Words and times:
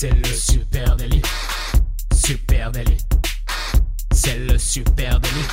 C'est 0.00 0.14
le 0.14 0.24
super 0.26 0.94
délit. 0.94 1.22
Super 2.14 2.70
délit. 2.70 2.98
C'est 4.12 4.38
le 4.38 4.56
super 4.56 5.18
délit. 5.18 5.48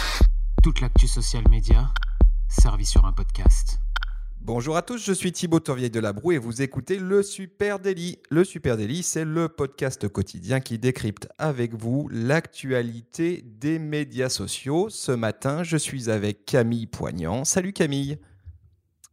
Toute 0.62 0.82
l'actu 0.82 1.08
social 1.08 1.44
média 1.50 1.92
servie 2.48 2.86
sur 2.86 3.06
un 3.06 3.12
podcast. 3.12 3.80
Bonjour 4.40 4.78
à 4.78 4.84
tous, 4.84 5.04
je 5.04 5.14
suis 5.14 5.32
Thibaut 5.32 5.62
Tourvieille 5.62 5.90
de 5.90 6.00
la 6.00 6.14
Broue 6.14 6.34
et 6.34 6.38
vous 6.38 6.62
écoutez 6.62 7.00
le 7.00 7.24
Super 7.24 7.80
Daily. 7.80 8.20
Le 8.30 8.44
Super 8.44 8.78
Daily, 8.78 9.02
c'est 9.02 9.26
le 9.26 9.50
podcast 9.50 10.08
quotidien 10.10 10.60
qui 10.60 10.78
décrypte 10.78 11.28
avec 11.40 11.74
vous 11.74 12.08
l'actualité 12.12 13.44
des 13.44 13.80
médias 13.80 14.30
sociaux. 14.30 14.90
Ce 14.92 15.12
matin, 15.12 15.64
je 15.64 15.78
suis 15.78 16.12
avec 16.12 16.46
Camille 16.46 16.86
Poignant. 16.86 17.46
Salut 17.46 17.74
Camille. 17.74 18.20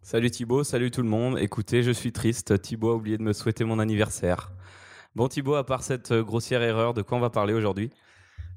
Salut 0.03 0.31
Thibaut, 0.31 0.63
salut 0.63 0.91
tout 0.91 1.01
le 1.01 1.09
monde. 1.09 1.39
Écoutez, 1.39 1.83
je 1.83 1.91
suis 1.91 2.13
triste. 2.13 2.61
Thibaut 2.61 2.91
a 2.91 2.97
oublié 2.97 3.17
de 3.17 3.23
me 3.23 3.33
souhaiter 3.33 3.65
mon 3.65 3.79
anniversaire. 3.79 4.53
Bon 5.15 5.29
Thibaut, 5.29 5.57
à 5.57 5.67
part 5.67 5.83
cette 5.83 6.13
grossière 6.13 6.63
erreur, 6.63 6.95
de 6.95 7.03
quoi 7.03 7.19
on 7.19 7.21
va 7.21 7.29
parler 7.29 7.53
aujourd'hui? 7.53 7.91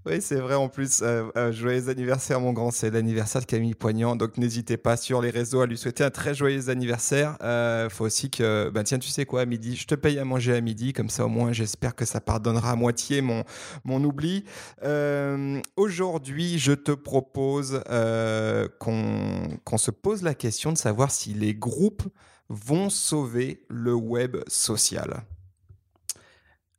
Oui, 0.06 0.22
c'est 0.22 0.40
vrai 0.40 0.54
en 0.54 0.70
plus. 0.70 1.02
Euh, 1.02 1.26
euh, 1.36 1.52
joyeux 1.52 1.90
anniversaire 1.90 2.40
mon 2.40 2.54
grand, 2.54 2.72
c'est 2.72 2.92
l'anniversaire 2.92 3.42
de 3.42 3.46
Camille 3.46 3.74
Poignant. 3.74 4.16
Donc 4.16 4.38
n'hésitez 4.38 4.78
pas 4.78 4.96
sur 4.96 5.22
les 5.22 5.32
réseaux 5.32 5.60
à 5.60 5.66
lui 5.66 5.78
souhaiter 5.78 6.06
un 6.06 6.12
très 6.12 6.34
joyeux 6.34 6.70
anniversaire. 6.70 7.38
Euh, 7.42 7.90
faut 7.90 8.06
aussi 8.06 8.30
que, 8.30 8.70
ben 8.70 8.84
tiens, 8.84 9.00
tu 9.00 9.10
sais 9.10 9.26
quoi, 9.26 9.42
à 9.42 9.46
midi, 9.46 9.76
je 9.76 9.86
te 9.86 9.96
paye 9.96 10.18
à 10.18 10.24
manger 10.24 10.56
à 10.56 10.62
midi, 10.62 10.94
comme 10.94 11.10
ça 11.10 11.26
au 11.26 11.28
moins 11.28 11.52
j'espère 11.52 11.94
que 11.94 12.06
ça 12.06 12.22
pardonnera 12.22 12.72
à 12.72 12.76
moitié 12.76 13.20
mon, 13.20 13.44
mon 13.84 14.02
oubli. 14.02 14.46
Euh, 14.84 15.60
Aujourd'hui, 15.76 16.58
je 16.58 16.72
te 16.72 16.92
propose 16.92 17.82
euh, 17.90 18.70
qu'on 18.80 19.78
se 19.78 19.92
pose 19.92 20.24
la 20.24 20.36
question 20.36 20.72
de 20.72 20.78
savoir 20.78 21.12
si 21.12 21.34
les 21.34 21.54
groupes 21.54 22.04
vont 22.48 22.90
sauver 22.90 23.66
le 23.70 23.94
web 23.94 24.38
social. 24.48 25.26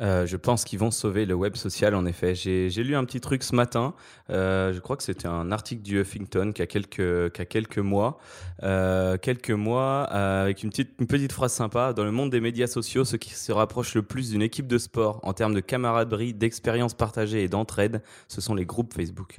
Euh, 0.03 0.27
je 0.27 0.37
pense 0.37 0.65
qu'ils 0.65 0.79
vont 0.79 0.91
sauver 0.91 1.25
le 1.25 1.35
web 1.35 1.57
social, 1.57 1.95
en 1.95 2.05
effet. 2.05 2.35
J'ai 2.35 2.69
lu 2.83 2.97
un 2.97 3.05
petit 3.05 3.21
truc 3.21 3.43
ce 3.43 3.55
matin. 3.55 3.95
Euh, 4.31 4.73
je 4.73 4.81
crois 4.81 4.97
que 4.97 5.03
c'était 5.03 5.29
un 5.29 5.51
article 5.53 5.83
du 5.83 6.01
Huffington 6.01 6.53
qui 6.55 6.63
a 6.63 6.67
quelques, 6.67 7.41
a 7.41 7.45
quelques 7.45 7.79
mois. 7.79 8.19
Euh, 8.63 9.17
quelques 9.17 9.51
mois, 9.51 10.05
avec 10.05 10.63
une 10.63 10.71
petite, 10.71 10.91
une 11.01 11.07
petite 11.07 11.33
phrase 11.33 11.53
sympa. 11.53 11.93
Dans 11.93 12.05
le 12.05 12.13
monde 12.13 12.31
des 12.31 12.41
médias 12.41 12.67
sociaux, 12.67 13.05
ce 13.05 13.17
qui 13.17 13.31
se 13.31 13.53
rapproche 13.53 13.95
le 13.95 14.03
plus 14.03 14.31
d'une 14.31 14.43
équipe 14.43 14.67
de 14.67 14.79
sport 14.79 15.21
en 15.23 15.33
termes 15.33 15.55
de 15.55 15.61
camaraderie, 15.61 16.35
d'expérience 16.35 16.95
partagée 16.95 17.43
et 17.43 17.49
d'entraide, 17.49 18.03
ce 18.29 18.41
sont 18.41 18.55
les 18.55 18.67
groupes 18.67 18.93
Facebook. 18.93 19.39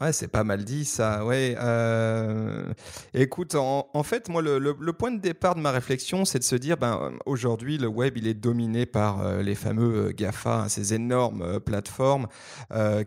Ouais, 0.00 0.14
c'est 0.14 0.28
pas 0.28 0.44
mal 0.44 0.64
dit 0.64 0.86
ça. 0.86 1.26
Ouais. 1.26 1.54
euh, 1.60 2.64
Écoute, 3.12 3.54
en, 3.54 4.02
fait, 4.02 4.30
moi, 4.30 4.40
le, 4.40 4.92
point 4.92 5.10
de 5.10 5.20
départ 5.20 5.54
de 5.54 5.60
ma 5.60 5.70
réflexion, 5.72 6.24
c'est 6.24 6.38
de 6.38 6.44
se 6.44 6.56
dire, 6.56 6.78
ben, 6.78 7.12
aujourd'hui, 7.26 7.76
le 7.76 7.86
web, 7.86 8.16
il 8.16 8.26
est 8.26 8.34
dominé 8.34 8.86
par 8.86 9.20
euh, 9.20 9.42
les 9.42 9.54
fameux 9.54 10.08
euh, 10.08 10.12
GAFA, 10.16 10.62
hein, 10.62 10.68
ces 10.70 10.94
énormes 10.94 11.60
plateformes 11.60 12.28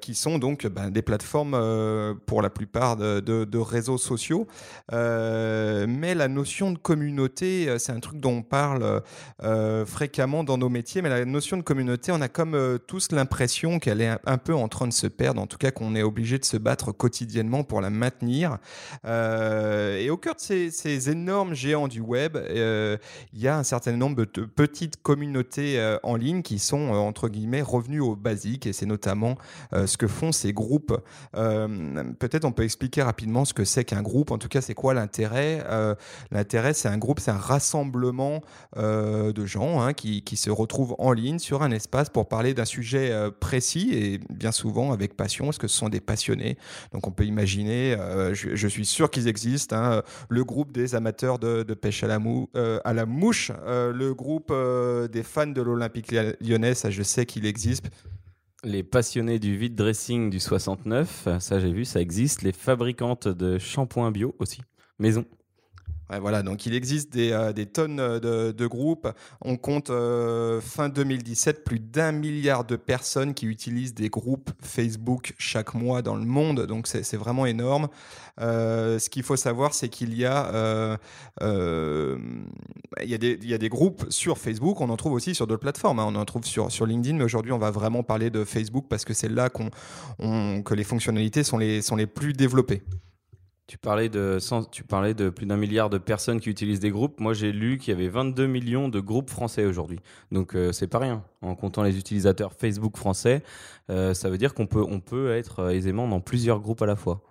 qui 0.01 0.13
sont 0.13 0.37
donc 0.37 0.67
ben, 0.67 0.91
des 0.91 1.01
plateformes 1.01 1.57
pour 2.25 2.41
la 2.41 2.49
plupart 2.49 2.97
de, 2.97 3.57
réseaux 3.57 3.97
sociaux. 3.97 4.45
Mais 4.91 6.15
la 6.15 6.27
notion 6.27 6.71
de 6.71 6.77
communauté, 6.77 7.79
c'est 7.79 7.91
un 7.91 7.99
truc 7.99 8.19
dont 8.19 8.37
on 8.37 8.41
parle 8.43 9.01
fréquemment 9.85 10.43
dans 10.43 10.57
nos 10.57 10.69
métiers. 10.69 11.01
Mais 11.01 11.09
la 11.09 11.25
notion 11.25 11.57
de 11.57 11.61
communauté, 11.61 12.11
on 12.11 12.21
a 12.21 12.27
comme 12.27 12.79
tous 12.87 13.11
l'impression 13.11 13.79
qu'elle 13.79 14.01
est 14.01 14.15
un 14.25 14.37
peu 14.37 14.53
en 14.53 14.67
train 14.67 14.87
de 14.87 14.93
se 14.93 15.07
perdre. 15.07 15.41
En 15.41 15.47
tout 15.47 15.57
cas, 15.57 15.71
qu'on 15.71 15.95
est 15.95 16.03
obligé 16.03 16.37
de 16.37 16.45
se 16.45 16.57
battre 16.57 16.82
quotidiennement 16.91 17.63
pour 17.63 17.81
la 17.81 17.89
maintenir. 17.89 18.57
Euh, 19.05 19.97
et 19.97 20.09
au 20.09 20.17
cœur 20.17 20.35
de 20.35 20.39
ces, 20.39 21.09
énormes 21.09 21.53
géants 21.53 21.87
du 21.87 22.01
web, 22.01 22.35
euh, 22.37 22.97
il 23.33 23.41
y 23.41 23.47
a 23.47 23.57
un 23.57 23.63
certain 23.63 23.93
nombre 23.93 24.15
de 24.15 24.25
petites 24.25 25.01
communautés 25.01 25.79
euh, 25.79 25.97
en 26.03 26.15
ligne 26.15 26.41
qui 26.41 26.59
sont, 26.59 26.89
entre 26.89 27.29
guillemets, 27.29 27.61
revenues 27.61 27.99
au 27.99 28.15
basique. 28.15 28.65
Et 28.67 28.73
c'est 28.73 28.85
notamment 28.85 29.37
ce 29.73 29.97
que 29.97 30.07
font 30.07 30.31
ces 30.31 30.53
groupes. 30.53 30.97
Peut-être 31.33 32.45
on 32.45 32.51
peut 32.51 32.63
expliquer 32.63 33.03
rapidement 33.03 33.45
ce 33.45 33.53
que 33.53 33.65
c'est 33.65 33.83
qu'un 33.83 34.01
groupe. 34.01 34.31
En 34.31 34.37
tout 34.37 34.47
cas, 34.47 34.61
c'est 34.61 34.73
quoi 34.73 34.93
l'intérêt 34.93 35.63
L'intérêt, 36.31 36.73
c'est 36.73 36.87
un 36.87 36.97
groupe, 36.97 37.19
c'est 37.19 37.31
un 37.31 37.37
rassemblement 37.37 38.41
de 38.75 39.45
gens 39.45 39.81
hein, 39.81 39.93
qui, 39.93 40.21
qui 40.21 40.37
se 40.37 40.49
retrouvent 40.49 40.95
en 40.99 41.11
ligne 41.11 41.39
sur 41.39 41.63
un 41.63 41.71
espace 41.71 42.09
pour 42.09 42.27
parler 42.27 42.53
d'un 42.53 42.65
sujet 42.65 43.13
précis 43.39 43.91
et 43.93 44.19
bien 44.29 44.51
souvent 44.51 44.91
avec 44.91 45.15
passion, 45.15 45.45
parce 45.45 45.57
que 45.57 45.67
ce 45.67 45.77
sont 45.77 45.89
des 45.89 46.01
passionnés. 46.01 46.57
Donc 46.91 47.07
on 47.07 47.11
peut 47.11 47.25
imaginer, 47.25 47.95
euh, 47.99 48.33
je, 48.33 48.67
suis 48.67 48.85
sûr 48.85 49.09
qu'ils 49.09 49.27
existent, 49.27 49.75
hein, 49.75 50.03
le 50.29 50.43
groupe 50.43 50.71
des 50.71 50.95
amateurs 50.95 51.39
de, 51.39 51.63
pêche 51.73 52.03
à 52.03 52.07
la, 52.07 52.19
euh, 52.55 53.05
mouche, 53.05 53.51
euh, 53.65 53.91
le 53.91 54.13
groupe 54.13 54.53
des 55.11 55.23
fans 55.23 55.47
de 55.47 55.61
l'Olympique 55.61 56.13
lyonnais, 56.41 56.73
ça 56.73 56.89
je 56.89 57.03
sais 57.03 57.25
qu'il 57.25 57.45
existe. 57.45 57.89
Les 58.63 58.83
passionnés 58.83 59.39
du 59.39 59.57
vide 59.57 59.75
dressing 59.75 60.29
du 60.29 60.39
69, 60.39 61.27
ça 61.39 61.59
j'ai 61.59 61.73
vu, 61.73 61.83
ça 61.83 61.99
existe. 61.99 62.43
Les 62.43 62.53
fabricantes 62.53 63.27
de 63.27 63.57
shampoing 63.57 64.11
bio 64.11 64.35
aussi, 64.39 64.61
maison. 64.99 65.25
Voilà, 66.09 66.43
donc 66.43 66.65
il 66.65 66.75
existe 66.75 67.11
des, 67.11 67.31
euh, 67.31 67.53
tonnes 67.65 67.99
euh, 67.99 68.51
de, 68.51 68.67
groupes. 68.67 69.07
On 69.41 69.57
compte 69.57 69.89
euh, 69.89 70.61
fin 70.61 70.89
2017 70.89 71.63
plus 71.63 71.79
d'un 71.79 72.11
milliard 72.11 72.65
de 72.65 72.75
personnes 72.75 73.33
qui 73.33 73.45
utilisent 73.47 73.93
des 73.93 74.09
groupes 74.09 74.51
Facebook 74.61 75.33
chaque 75.37 75.73
mois 75.73 76.01
dans 76.01 76.15
le 76.15 76.25
monde. 76.25 76.65
Donc 76.65 76.87
c'est 76.87 77.17
vraiment 77.17 77.45
énorme. 77.45 77.87
Ce 78.39 79.09
qu'il 79.09 79.23
faut 79.23 79.35
savoir, 79.35 79.73
c'est 79.73 79.89
qu'il 79.89 80.17
y 80.17 80.25
a 80.25 80.97
des, 82.99 83.69
groupes 83.69 84.05
sur 84.09 84.37
Facebook. 84.37 84.81
On 84.81 84.89
en 84.89 84.97
trouve 84.97 85.13
aussi 85.13 85.33
sur 85.33 85.47
d'autres 85.47 85.61
plateformes. 85.61 85.99
hein. 85.99 86.05
On 86.07 86.15
en 86.15 86.25
trouve 86.25 86.45
sur, 86.45 86.85
LinkedIn, 86.85 87.17
mais 87.17 87.23
aujourd'hui 87.23 87.51
on 87.51 87.59
va 87.59 87.71
vraiment 87.71 88.03
parler 88.03 88.29
de 88.29 88.43
Facebook 88.43 88.85
parce 88.89 89.05
que 89.05 89.13
c'est 89.13 89.29
là 89.29 89.49
que 89.49 90.73
les 90.73 90.83
fonctionnalités 90.83 91.43
sont 91.43 91.57
les 91.57 92.07
plus 92.07 92.33
développées. 92.33 92.83
Tu 93.65 93.77
parlais 93.77 94.09
de, 94.09 94.39
tu 94.71 94.83
parlais 94.83 95.13
de 95.13 95.29
plus 95.29 95.45
d'un 95.45 95.55
milliard 95.55 95.89
de 95.89 95.97
personnes 95.97 96.41
qui 96.41 96.49
utilisent 96.49 96.81
des 96.81 96.89
groupes. 96.89 97.21
Moi, 97.21 97.33
j'ai 97.33 97.53
lu 97.53 97.77
qu'il 97.77 97.93
y 97.93 97.95
avait 97.95 98.09
22 98.09 98.45
millions 98.45 98.89
de 98.89 98.99
groupes 98.99 99.29
français 99.29 99.63
aujourd'hui. 99.63 99.99
Donc, 100.31 100.53
euh, 100.53 100.73
c'est 100.73 100.87
pas 100.87 100.99
rien. 100.99 101.23
En 101.41 101.55
comptant 101.55 101.81
les 101.81 101.97
utilisateurs 101.97 102.51
Facebook 102.53 102.97
français, 102.97 103.41
euh, 103.89 104.13
ça 104.13 104.29
veut 104.29 104.37
dire 104.37 104.53
qu'on 104.53 104.67
peut, 104.67 104.83
on 104.85 104.99
peut 104.99 105.31
être 105.31 105.59
euh, 105.59 105.69
aisément 105.69 106.09
dans 106.09 106.19
plusieurs 106.19 106.59
groupes 106.59 106.81
à 106.81 106.85
la 106.85 106.97
fois. 106.97 107.21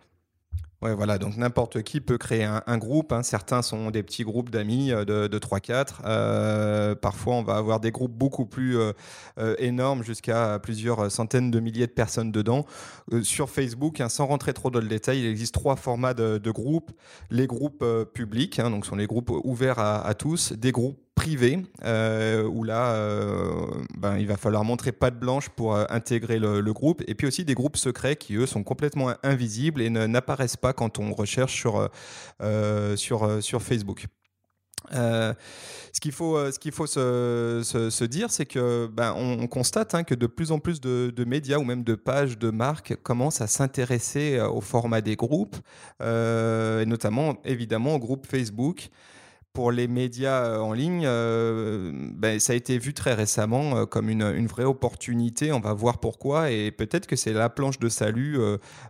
Ouais, 0.83 0.95
voilà, 0.97 1.17
donc 1.17 1.37
n'importe 1.37 1.83
qui 1.83 2.01
peut 2.01 2.19
créer 2.19 2.43
un, 2.43 2.79
groupe. 2.79 3.13
hein. 3.13 3.23
Certains 3.23 3.63
sont 3.63 3.93
des 3.93 4.03
petits 4.03 4.25
groupes 4.25 4.51
d'amis 4.51 4.91
euh, 4.91 5.05
de, 5.05 5.29
de 5.29 5.39
3-4. 5.39 6.01
Euh, 6.05 6.97
parfois, 6.97 7.37
on 7.37 7.45
va 7.45 7.55
avoir 7.55 7.79
des 7.79 7.93
groupes 7.93 8.11
beaucoup 8.11 8.47
plus 8.47 8.77
euh, 8.77 8.93
énormes, 9.59 10.03
jusqu'à 10.03 10.59
plusieurs 10.59 11.09
centaines 11.09 11.53
de 11.53 11.61
milliers 11.61 11.87
de 11.87 11.93
personnes 11.93 12.33
dedans. 12.33 12.67
Sur 13.23 13.49
Facebook, 13.49 14.01
hein, 14.01 14.09
sans 14.09 14.27
rentrer 14.27 14.55
trop 14.55 14.71
dans 14.71 14.81
le 14.81 14.89
détail, 14.89 15.21
il 15.21 15.27
existe 15.27 15.55
trois 15.55 15.77
formats 15.77 16.15
de, 16.15 16.51
groupes. 16.51 16.91
Les 17.31 17.47
groupes 17.47 17.85
publics, 18.13 18.59
hein, 18.59 18.71
donc 18.71 18.85
sont 18.85 18.97
les 18.97 19.07
groupes 19.07 19.31
ouverts 19.45 19.79
à, 19.79 20.05
à 20.05 20.15
tous. 20.15 20.53
Des 20.53 20.73
groupes 20.73 20.99
privés, 21.15 21.59
euh, 21.85 22.45
où 22.45 22.65
là, 22.65 22.95
euh, 22.95 23.67
ben, 23.97 24.19
il 24.19 24.27
va 24.27 24.37
falloir 24.37 24.65
montrer 24.65 24.93
patte 24.93 25.19
blanche 25.19 25.49
pour 25.51 25.75
euh, 25.75 25.85
intégrer 25.91 26.39
le, 26.39 26.73
groupe. 26.73 27.03
Et 27.07 27.15
puis 27.15 27.27
aussi 27.27 27.45
des 27.45 27.55
groupes 27.55 27.77
secrets 27.77 28.17
qui, 28.17 28.35
eux, 28.35 28.47
sont 28.47 28.65
complètement 28.65 29.13
invisibles 29.23 29.83
et 29.83 29.91
n'apparaissent 29.91 30.57
pas 30.57 30.73
quand 30.73 30.99
on 30.99 31.13
recherche 31.13 31.55
sur, 31.55 31.89
sur, 32.97 33.43
sur 33.43 33.63
Facebook. 33.63 34.07
Ce 34.91 36.01
qu'il 36.01 36.13
faut, 36.13 36.39
ce 36.51 36.71
faut 36.71 36.87
se, 36.87 37.61
se- 37.91 38.05
dire, 38.05 38.31
c'est 38.31 38.47
que 38.47 38.87
ben, 38.87 39.15
on, 39.17 39.43
on 39.43 39.47
constate 39.47 39.95
hein, 39.95 40.03
que 40.03 40.15
de 40.15 40.27
plus 40.27 40.51
en 40.51 40.59
plus 40.59 40.81
de, 40.81 41.25
médias 41.25 41.59
ou 41.59 41.65
même 41.65 41.85
de 41.85 41.95
pages 41.95 42.39
de 42.39 42.51
marques 42.51 42.97
commencent 43.03 43.43
à 43.43 43.47
s'intéresser 43.47 44.41
au 44.41 44.63
format 44.63 45.03
des 45.03 45.17
groupes, 45.17 45.57
et 46.01 46.85
notamment 46.87 47.37
évidemment 47.45 47.97
au 47.97 47.99
groupe 47.99 48.27
Facebook 48.27 48.91
pour 49.53 49.71
les 49.71 49.87
médias 49.87 50.45
euh, 50.45 50.59
en 50.59 50.73
ligne, 50.73 51.05
euh, 51.05 51.93
ben, 51.95 52.41
ça 52.41 52.55
a 52.55 52.57
été 52.57 52.79
vu 52.79 52.95
très 52.95 53.13
récemment 53.15 53.77
euh, 53.77 53.87
comme 53.87 54.09
une, 54.09 54.23
une, 54.23 54.47
vraie 54.47 54.65
opportunité. 54.65 55.53
On 55.53 55.61
va 55.61 55.73
voir 55.75 55.99
pourquoi. 55.99 56.51
Et 56.51 56.71
peut-être 56.71 57.07
que 57.07 57.17
c'est 57.17 57.33
la 57.33 57.51
planche 57.51 57.79
de 57.79 57.89
salut 57.89 58.39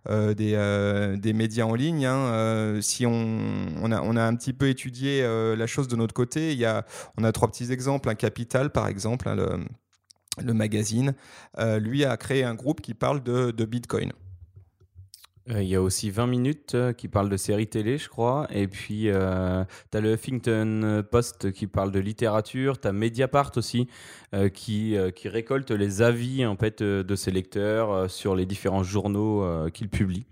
des, 0.08 1.16
des, 1.16 1.32
médias 1.32 1.64
en 1.64 1.74
ligne. 1.74 2.06
Hein. 2.06 2.80
si 2.80 3.06
on, 3.06 3.38
on, 3.82 3.92
a, 3.92 4.00
on, 4.02 4.16
a, 4.16 4.22
un 4.22 4.34
petit 4.36 4.52
peu 4.52 4.68
étudié 4.68 5.22
la 5.22 5.66
chose 5.66 5.88
de 5.88 5.96
notre 5.96 6.14
côté, 6.14 6.52
il 6.52 6.58
y 6.58 6.64
a, 6.64 6.84
on 7.18 7.24
a 7.24 7.32
trois 7.32 7.48
petits 7.48 7.72
exemples. 7.72 8.08
Un 8.08 8.14
Capital, 8.14 8.70
par 8.70 8.88
exemple, 8.88 9.28
hein, 9.28 9.34
le, 9.34 9.64
le, 10.42 10.54
magazine, 10.54 11.14
lui 11.80 12.04
a 12.04 12.16
créé 12.16 12.44
un 12.44 12.54
groupe 12.54 12.80
qui 12.80 12.94
parle 12.94 13.22
de, 13.22 13.50
de 13.50 13.64
Bitcoin. 13.64 14.12
Euh, 15.50 15.62
il 15.62 15.68
y 15.68 15.74
a 15.74 15.82
aussi 15.82 16.10
20 16.10 16.26
minutes 16.26 16.74
euh, 16.74 16.92
qui 16.92 17.08
parle 17.08 17.28
de 17.28 17.36
séries 17.36 17.66
télé, 17.66 17.98
je 17.98 18.08
crois. 18.08 18.46
Et 18.50 18.68
puis, 18.68 19.08
euh, 19.08 19.64
tu 19.90 19.98
as 19.98 20.00
le 20.00 20.12
Huffington 20.14 21.02
Post 21.10 21.52
qui 21.52 21.66
parle 21.66 21.90
de 21.90 21.98
littérature. 21.98 22.80
Tu 22.80 22.88
as 22.88 22.92
Mediapart 22.92 23.52
aussi 23.56 23.88
qui, 24.54 24.96
qui 25.14 25.28
récolte 25.28 25.70
les 25.70 26.00
avis 26.00 26.46
en 26.46 26.56
fait, 26.56 26.82
de 26.82 27.16
ses 27.16 27.30
lecteurs 27.30 28.10
sur 28.10 28.34
les 28.34 28.46
différents 28.46 28.82
journaux 28.82 29.68
qu'il 29.70 29.90
publie. 29.90 30.24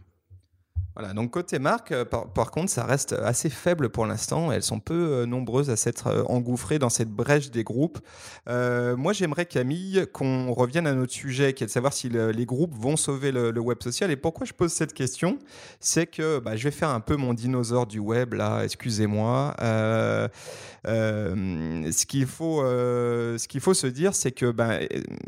Voilà, 0.97 1.15
donc 1.15 1.31
côté 1.31 1.61
marque, 1.61 1.93
euh, 1.93 2.05
par, 2.05 2.51
contre, 2.51 2.69
ça 2.71 2.85
reste 2.85 3.13
assez 3.13 3.49
faible 3.49 3.91
pour 3.91 4.07
l'instant. 4.07 4.51
Elles 4.51 4.65
sont 4.65 4.81
peu 4.81 4.95
euh, 4.95 5.27
nombreuses 5.27 5.71
à 5.71 5.77
s'être 5.77 6.09
euh, 6.09 6.25
engouffrées 6.25 6.81
dans 6.81 6.89
cette 6.89 7.11
brèche 7.11 7.51
des 7.51 7.63
groupes. 7.63 7.99
moi, 8.49 9.13
j'aimerais, 9.13 9.47
Camille, 9.47 10.07
qu'on 10.13 10.53
revienne 10.53 10.87
à 10.89 10.93
notre 10.93 11.13
sujet, 11.13 11.53
qui 11.55 11.63
est 11.63 11.69
de 11.69 11.73
savoir 11.73 11.93
si 11.93 12.09
les 12.09 12.47
groupes 12.47 12.75
vont 12.75 12.97
sauver 12.97 13.31
le, 13.31 13.61
web 13.61 13.79
social. 13.83 14.11
Et 14.11 14.17
pourquoi 14.17 14.47
je 14.47 14.53
pose 14.53 14.73
cette 14.73 14.93
question? 14.93 15.39
C'est 15.79 16.07
que 16.07 16.39
bah, 16.41 16.57
je 16.57 16.65
vais 16.65 16.71
faire 16.71 16.89
un 16.89 17.01
peu 17.01 17.17
mon 17.17 17.35
dinosaure 17.35 17.87
du 17.87 17.99
web, 17.99 18.35
là, 18.35 18.63
excusez-moi. 18.65 19.55
ce 19.59 20.29
qu'il 22.07 22.27
faut, 22.27 22.65
faut 23.61 23.75
se 23.75 23.87
dire, 23.87 24.15
c'est 24.15 24.33
que 24.33 24.51
bah, 24.51 24.79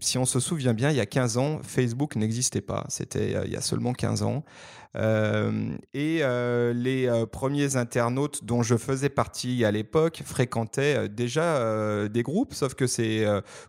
si 0.01 0.19
on 0.19 0.25
se 0.25 0.41
souvient 0.41 0.75
bien, 0.75 0.91
il 0.91 0.97
y 0.97 1.01
a 1.01 1.07
15 1.07 1.37
ans, 1.37 1.61
Facebook 1.63 2.17
n'existait 2.17 2.61
pas. 2.61 2.85
C'était 2.89 3.45
il 3.45 3.53
y 3.53 3.57
a 3.57 3.61
seulement 3.61 3.93
15 3.93 4.23
ans. 4.23 4.43
Euh, 4.97 5.75
et 5.95 6.19
euh, 6.21 6.73
les 6.75 7.07
euh, 7.07 7.25
premiers 7.25 7.77
internautes 7.77 8.45
dont 8.45 8.63
je 8.63 8.77
faisais 8.77 9.09
partie 9.09 9.65
à 9.65 9.71
l'époque 9.71 10.23
fréquentaient 10.25 11.09
déjà 11.09 11.43
des 12.09 12.23
groupes, 12.23 12.55
sauf 12.55 12.75
que 12.75 12.87
ces 12.87 13.27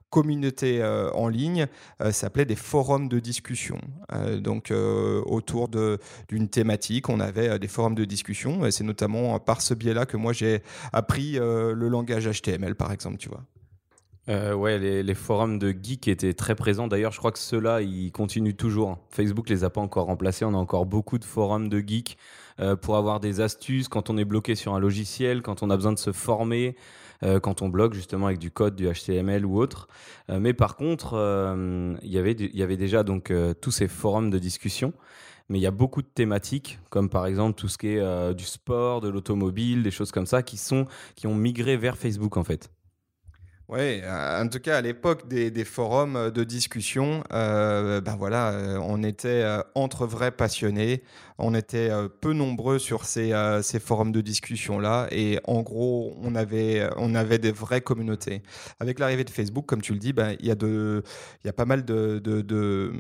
communautés 0.09 0.83
en 1.13 1.27
ligne 1.27 1.67
s'appelaient 2.11 2.45
des 2.45 2.55
forums 2.55 3.07
de 3.07 3.19
discussion. 3.19 3.79
donc 4.39 4.71
autour 5.25 5.69
d'une 5.69 6.49
thématique, 6.49 7.09
on 7.09 7.19
avait 7.19 7.59
des 7.59 7.67
forums 7.67 7.95
de 7.95 8.05
discussion, 8.05 8.65
et 8.65 8.71
c'est 8.71 8.83
notamment 8.83 9.39
par 9.39 9.61
ce 9.61 9.73
biais-là 9.73 10.05
que 10.05 10.17
moi 10.17 10.33
j'ai 10.33 10.61
appris 10.91 11.33
le 11.33 11.87
langage 11.87 12.29
HTML, 12.29 12.75
par 12.75 12.91
exemple, 12.91 13.17
tu 13.17 13.29
vois. 13.29 13.43
Euh, 14.29 14.53
ouais, 14.53 14.79
les, 14.79 15.13
forums 15.15 15.59
de 15.59 15.71
geeks 15.71 16.07
étaient 16.07 16.33
très 16.33 16.55
présents. 16.55 16.87
D'ailleurs, 16.87 17.11
je 17.11 17.17
crois 17.17 17.31
que 17.31 17.39
ceux-là, 17.39 17.81
ils 17.81 18.11
continuent 18.11 18.55
toujours. 18.55 18.97
Facebook 19.09 19.49
les 19.49 19.63
a 19.65 19.69
pas 19.69 19.81
encore 19.81 20.05
remplacés. 20.05 20.45
On 20.45 20.53
a 20.53 20.57
encore 20.57 20.85
beaucoup 20.85 21.17
de 21.17 21.25
forums 21.25 21.67
de 21.67 21.83
geeks 21.85 22.17
euh, 22.59 22.75
pour 22.75 22.95
avoir 22.95 23.19
des 23.19 23.41
astuces 23.41 23.89
quand 23.89 24.09
on 24.09 24.17
est 24.17 24.25
bloqué 24.25 24.55
sur 24.55 24.73
un 24.75 24.79
logiciel, 24.79 25.41
quand 25.41 25.61
on 25.61 25.69
a 25.69 25.75
besoin 25.75 25.91
de 25.91 25.99
se 25.99 26.13
former, 26.13 26.77
euh, 27.23 27.39
quand 27.41 27.61
on 27.61 27.67
bloque 27.67 27.93
justement 27.93 28.27
avec 28.27 28.39
du 28.39 28.49
code, 28.49 28.75
du 28.75 28.87
HTML 28.89 29.45
ou 29.45 29.59
autre. 29.59 29.87
mais 30.29 30.53
par 30.53 30.75
contre, 30.77 31.15
il 32.01 32.09
y 32.09 32.17
avait 32.17 32.77
déjà 32.77 33.03
donc 33.03 33.33
tous 33.61 33.71
ces 33.71 33.87
forums 33.87 34.29
de 34.29 34.39
discussion 34.39 34.93
mais 35.49 35.59
il 35.59 35.61
y 35.61 35.67
a 35.67 35.71
beaucoup 35.71 36.01
de 36.01 36.07
thématiques, 36.07 36.79
comme 36.89 37.09
par 37.09 37.25
exemple 37.25 37.59
tout 37.59 37.67
ce 37.67 37.77
qui 37.77 37.89
est 37.89 38.33
du 38.33 38.45
sport, 38.45 39.01
de 39.01 39.09
l'automobile, 39.09 39.83
des 39.83 39.91
choses 39.91 40.11
comme 40.11 40.25
ça, 40.25 40.41
qui, 40.41 40.55
sont, 40.55 40.85
qui 41.15 41.27
ont 41.27 41.35
migré 41.35 41.75
vers 41.75 41.97
Facebook 41.97 42.37
en 42.37 42.45
fait. 42.45 42.71
Oui, 43.73 44.03
en 44.05 44.47
tout 44.49 44.59
cas 44.59 44.77
à 44.77 44.81
l'époque 44.81 45.27
des, 45.27 45.65
forums 45.65 46.29
de 46.29 46.43
discussion, 46.43 47.23
euh, 47.33 48.01
ben 48.01 48.15
voilà, 48.15 48.51
euh, 48.51 48.77
on 48.83 49.01
était 49.01 49.41
euh, 49.41 49.63
entre 49.73 50.05
vrais 50.05 50.29
passionnés, 50.29 51.01
on 51.39 51.55
était 51.55 51.89
peu 52.21 52.33
nombreux 52.33 52.77
sur 52.77 53.05
ces, 53.05 53.33
ces 53.63 53.79
forums 53.79 54.11
de 54.11 54.21
discussion 54.21 54.77
là, 54.77 55.07
et 55.09 55.39
en 55.45 55.63
gros 55.63 56.15
on 56.21 56.35
avait 56.35 56.87
on 56.97 57.15
avait 57.15 57.39
des 57.39 57.51
vraies 57.51 57.81
communautés. 57.81 58.43
Avec 58.79 58.99
l'arrivée 58.99 59.23
de 59.23 59.31
Facebook, 59.31 59.65
comme 59.65 59.81
tu 59.81 59.93
le 59.93 59.99
dis, 59.99 60.13
ben 60.13 60.35
il 60.39 60.45
y 60.45 60.51
a 60.51 60.55
y 61.43 61.49
a 61.49 61.53
pas 61.53 61.65
mal 61.65 61.83
de, 61.83 62.19
de 62.19 62.93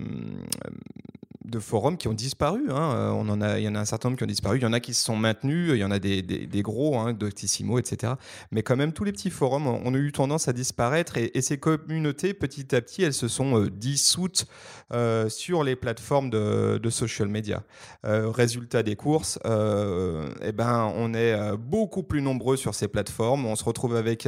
de 1.45 1.59
forums 1.59 1.97
qui 1.97 2.07
ont 2.07 2.13
disparu. 2.13 2.69
Hein. 2.69 2.95
Euh, 2.95 3.09
on 3.09 3.27
en 3.29 3.41
a, 3.41 3.59
il 3.59 3.63
y 3.63 3.67
en 3.67 3.75
a 3.75 3.79
un 3.79 3.85
certain 3.85 4.09
nombre 4.09 4.17
qui 4.17 4.23
ont 4.23 4.27
disparu. 4.27 4.57
Il 4.57 4.63
y 4.63 4.65
en 4.65 4.73
a 4.73 4.79
qui 4.79 4.93
se 4.93 5.03
sont 5.03 5.15
maintenus. 5.15 5.71
Il 5.73 5.77
y 5.77 5.83
en 5.83 5.91
a 5.91 5.99
des, 5.99 6.21
des, 6.21 6.61
gros, 6.61 6.97
hein, 6.97 7.13
Doctissimo, 7.13 7.79
etc. 7.79 8.13
Mais 8.51 8.63
quand 8.63 8.75
même, 8.75 8.93
tous 8.93 9.03
les 9.03 9.11
petits 9.11 9.29
forums 9.29 9.67
ont, 9.67 9.93
eu 9.93 10.11
tendance 10.11 10.47
à 10.47 10.53
disparaître. 10.53 11.17
Et, 11.17 11.41
ces 11.41 11.57
communautés, 11.57 12.33
petit 12.33 12.73
à 12.75 12.81
petit, 12.81 13.03
elles 13.03 13.13
se 13.13 13.27
sont 13.27 13.59
euh, 13.59 13.69
dissoutes 13.69 14.45
euh, 14.93 15.27
sur 15.27 15.63
les 15.63 15.75
plateformes 15.75 16.29
de, 16.29 16.79
de 16.81 16.89
social 16.89 17.27
media. 17.27 17.63
résultat 18.03 18.83
des 18.83 18.95
courses, 18.95 19.39
eh 19.45 20.51
ben, 20.51 20.91
on 20.95 21.13
est 21.13 21.57
beaucoup 21.57 22.03
plus 22.03 22.21
nombreux 22.21 22.57
sur 22.57 22.75
ces 22.75 22.87
plateformes. 22.87 23.45
On 23.45 23.55
se 23.55 23.63
retrouve 23.63 23.95
avec 23.95 24.27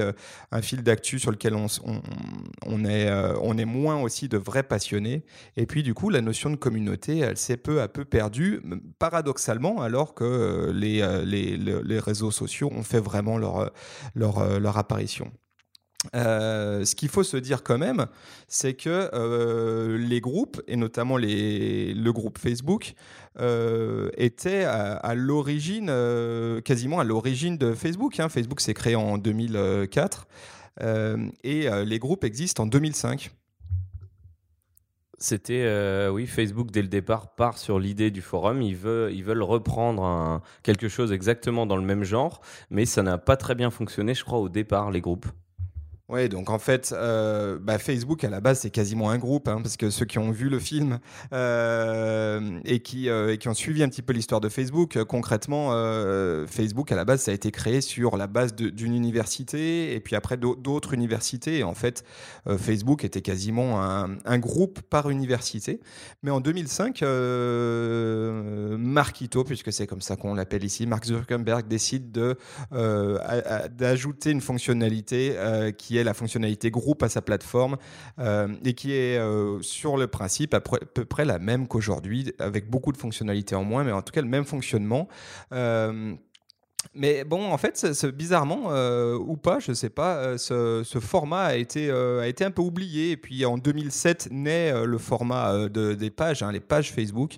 un 0.52 0.62
fil 0.62 0.84
d'actu 0.84 1.20
sur 1.20 1.32
lequel 1.32 1.56
on, 1.56 1.68
on, 1.86 2.02
on 2.66 2.86
est, 2.86 3.10
on 3.42 3.58
est 3.58 3.66
moins 3.66 4.02
aussi 4.02 4.28
de 4.28 4.38
vrais 4.38 4.64
passionnés. 4.64 5.24
Et 5.58 5.66
puis, 5.66 5.84
du 5.84 5.94
coup, 5.94 6.10
la 6.10 6.22
notion 6.22 6.50
de 6.50 6.56
communauté 6.56 7.05
elle 7.14 7.38
s'est 7.38 7.58
peu 7.58 7.82
à 7.82 7.88
peu 7.88 8.06
perdue, 8.06 8.62
paradoxalement, 9.00 9.82
alors 9.82 10.14
que 10.14 10.24
euh, 10.24 10.74
les, 10.74 11.02
euh, 11.02 11.24
les, 11.26 12.00
réseaux 12.00 12.32
sociaux 12.32 12.70
ont 12.74 12.84
fait 12.84 13.00
vraiment 13.00 13.38
leur, 13.38 13.60
euh, 13.60 13.68
leur, 14.16 14.60
leur 14.60 14.78
apparition. 14.78 15.32
ce 16.14 16.96
qu'il 16.96 17.10
faut 17.10 17.24
se 17.24 17.38
dire 17.38 17.64
quand 17.64 17.78
même, 17.78 18.08
c'est 18.48 18.74
que 18.74 19.96
les 19.98 20.22
groupes, 20.22 20.62
et 20.68 20.76
notamment 20.76 21.18
les, 21.18 21.94
le 21.94 22.14
groupe 22.14 22.38
Facebook, 22.38 22.94
étaient 24.18 24.66
à, 24.66 25.16
l'origine, 25.16 25.92
quasiment 26.64 27.00
à 27.00 27.04
l'origine 27.04 27.58
de 27.58 27.74
Facebook. 27.74 28.20
Hein. 28.20 28.30
Facebook 28.30 28.62
s'est 28.62 28.74
créé 28.74 28.96
en 28.96 29.18
2004 29.18 30.28
et 31.44 31.70
les 31.86 32.00
groupes 32.00 32.24
existent 32.24 32.64
en 32.64 32.68
2005. 32.68 33.32
C'était, 35.18 35.64
euh, 35.64 36.10
oui, 36.10 36.28
Facebook 36.28 36.72
dès 36.72 36.82
le 36.82 36.90
départ 36.90 37.36
part 37.36 37.58
sur 37.58 37.80
l'idée 37.80 38.12
du 38.12 38.22
forum. 38.22 38.62
Ils 38.62 38.76
veulent, 38.76 39.14
ils 39.14 39.24
veulent 39.24 39.44
reprendre 39.44 40.42
quelque 40.64 40.90
chose 40.90 41.12
exactement 41.12 41.66
dans 41.66 41.78
le 41.78 41.84
même 41.84 42.04
genre, 42.04 42.42
mais 42.70 42.86
ça 42.86 43.02
n'a 43.02 43.18
pas 43.18 43.38
très 43.38 43.56
bien 43.56 43.72
fonctionné, 43.72 44.14
je 44.14 44.26
crois, 44.26 44.40
au 44.40 44.50
départ, 44.50 44.92
les 44.92 45.02
groupes. 45.02 45.28
Oui, 46.08 46.30
donc 46.30 46.52
en 46.52 46.60
fait, 46.60 46.94
euh, 46.96 47.58
bah, 47.60 47.80
Facebook 47.80 48.24
à 48.24 48.30
la 48.30 48.40
base 48.40 48.60
c'est 48.60 48.70
quasiment 48.70 49.10
un 49.10 49.18
groupe, 49.18 49.48
hein, 49.48 49.60
parce 49.64 49.76
que 49.76 49.90
ceux 49.90 50.06
qui 50.06 50.20
ont 50.20 50.30
vu 50.30 50.50
le 50.50 50.60
film 50.60 51.00
euh, 51.34 52.60
et, 52.64 52.80
qui, 52.82 53.10
euh, 53.10 53.34
et 53.34 53.40
qui 53.40 53.48
ont 53.50 53.56
suivi 53.56 53.82
un 53.82 53.90
petit 53.90 54.04
peu 54.04 54.14
l'histoire 54.14 54.40
de 54.40 54.48
Facebook, 54.48 55.04
concrètement, 55.06 55.72
Facebook 56.48 56.92
à 56.92 56.96
la 56.96 57.06
base 57.06 57.22
ça 57.22 57.32
a 57.32 57.34
été 57.34 57.50
créé 57.50 57.82
sur 57.82 58.18
la 58.18 58.28
base 58.28 58.54
d'une 58.54 58.94
université 58.94 59.96
et 59.96 60.00
puis 60.00 60.16
après 60.16 60.38
d'autres 60.38 60.94
universités. 60.94 61.58
Et 61.60 61.64
en 61.64 61.74
fait, 61.74 62.04
Facebook 62.58 63.04
était 63.04 63.22
quasiment 63.22 63.82
un, 63.82 64.38
groupe 64.38 64.82
par 64.82 65.10
université. 65.10 65.80
Mais 66.22 66.30
en 66.30 66.40
2005, 66.40 67.02
Marquito, 68.78 69.44
puisque 69.44 69.74
c'est 69.74 69.88
comme 69.88 70.02
ça 70.02 70.18
qu'on 70.18 70.36
l'appelle 70.36 70.64
ici, 70.64 70.86
Mark 70.86 71.06
Zuckerberg 71.06 71.68
décide 71.68 72.12
d'ajouter 72.72 74.32
une 74.32 74.42
fonctionnalité 74.42 75.36
qui 75.78 75.95
la 76.04 76.14
fonctionnalité 76.14 76.72
groupe 76.72 77.04
à 77.04 77.10
sa 77.10 77.22
plateforme 77.22 77.78
euh, 78.20 78.48
et 78.64 78.74
qui 78.74 78.94
est 78.94 79.18
euh, 79.18 79.62
sur 79.62 79.98
le 79.98 80.08
principe 80.08 80.54
à 80.54 80.62
peu 80.62 81.06
près 81.06 81.26
la 81.26 81.40
même 81.40 81.68
qu'aujourd'hui, 81.68 82.34
avec 82.40 82.70
beaucoup 82.70 82.92
de 82.92 82.98
fonctionnalités 82.98 83.56
en 83.56 83.64
moins, 83.64 83.84
mais 83.84 83.92
en 83.92 84.02
tout 84.02 84.12
cas 84.12 84.22
le 84.22 84.28
même 84.28 84.46
fonctionnement. 84.46 85.08
Euh, 85.52 86.16
mais 86.96 87.26
bon, 87.26 87.52
en 87.52 87.58
fait, 87.58 87.86
bizarrement 88.16 88.68
euh, 88.70 89.18
ou 89.18 89.36
pas, 89.36 89.60
je 89.60 89.74
sais 89.74 89.90
pas, 89.90 90.16
euh, 90.16 90.38
ce, 90.84 91.00
format 91.00 91.44
a 91.44 91.56
été, 91.56 91.90
euh, 91.90 92.22
a 92.22 92.28
été 92.28 92.46
un 92.46 92.52
peu 92.52 92.62
oublié. 92.62 93.12
Et 93.12 93.18
puis 93.18 93.46
en 93.46 93.58
2007 93.58 94.30
naît 94.32 94.86
le 94.86 94.98
format 94.98 95.68
de, 95.70 95.94
des 95.94 96.10
pages, 96.10 96.42
hein, 96.42 96.52
les 96.52 96.60
pages 96.62 96.92
Facebook. 96.92 97.38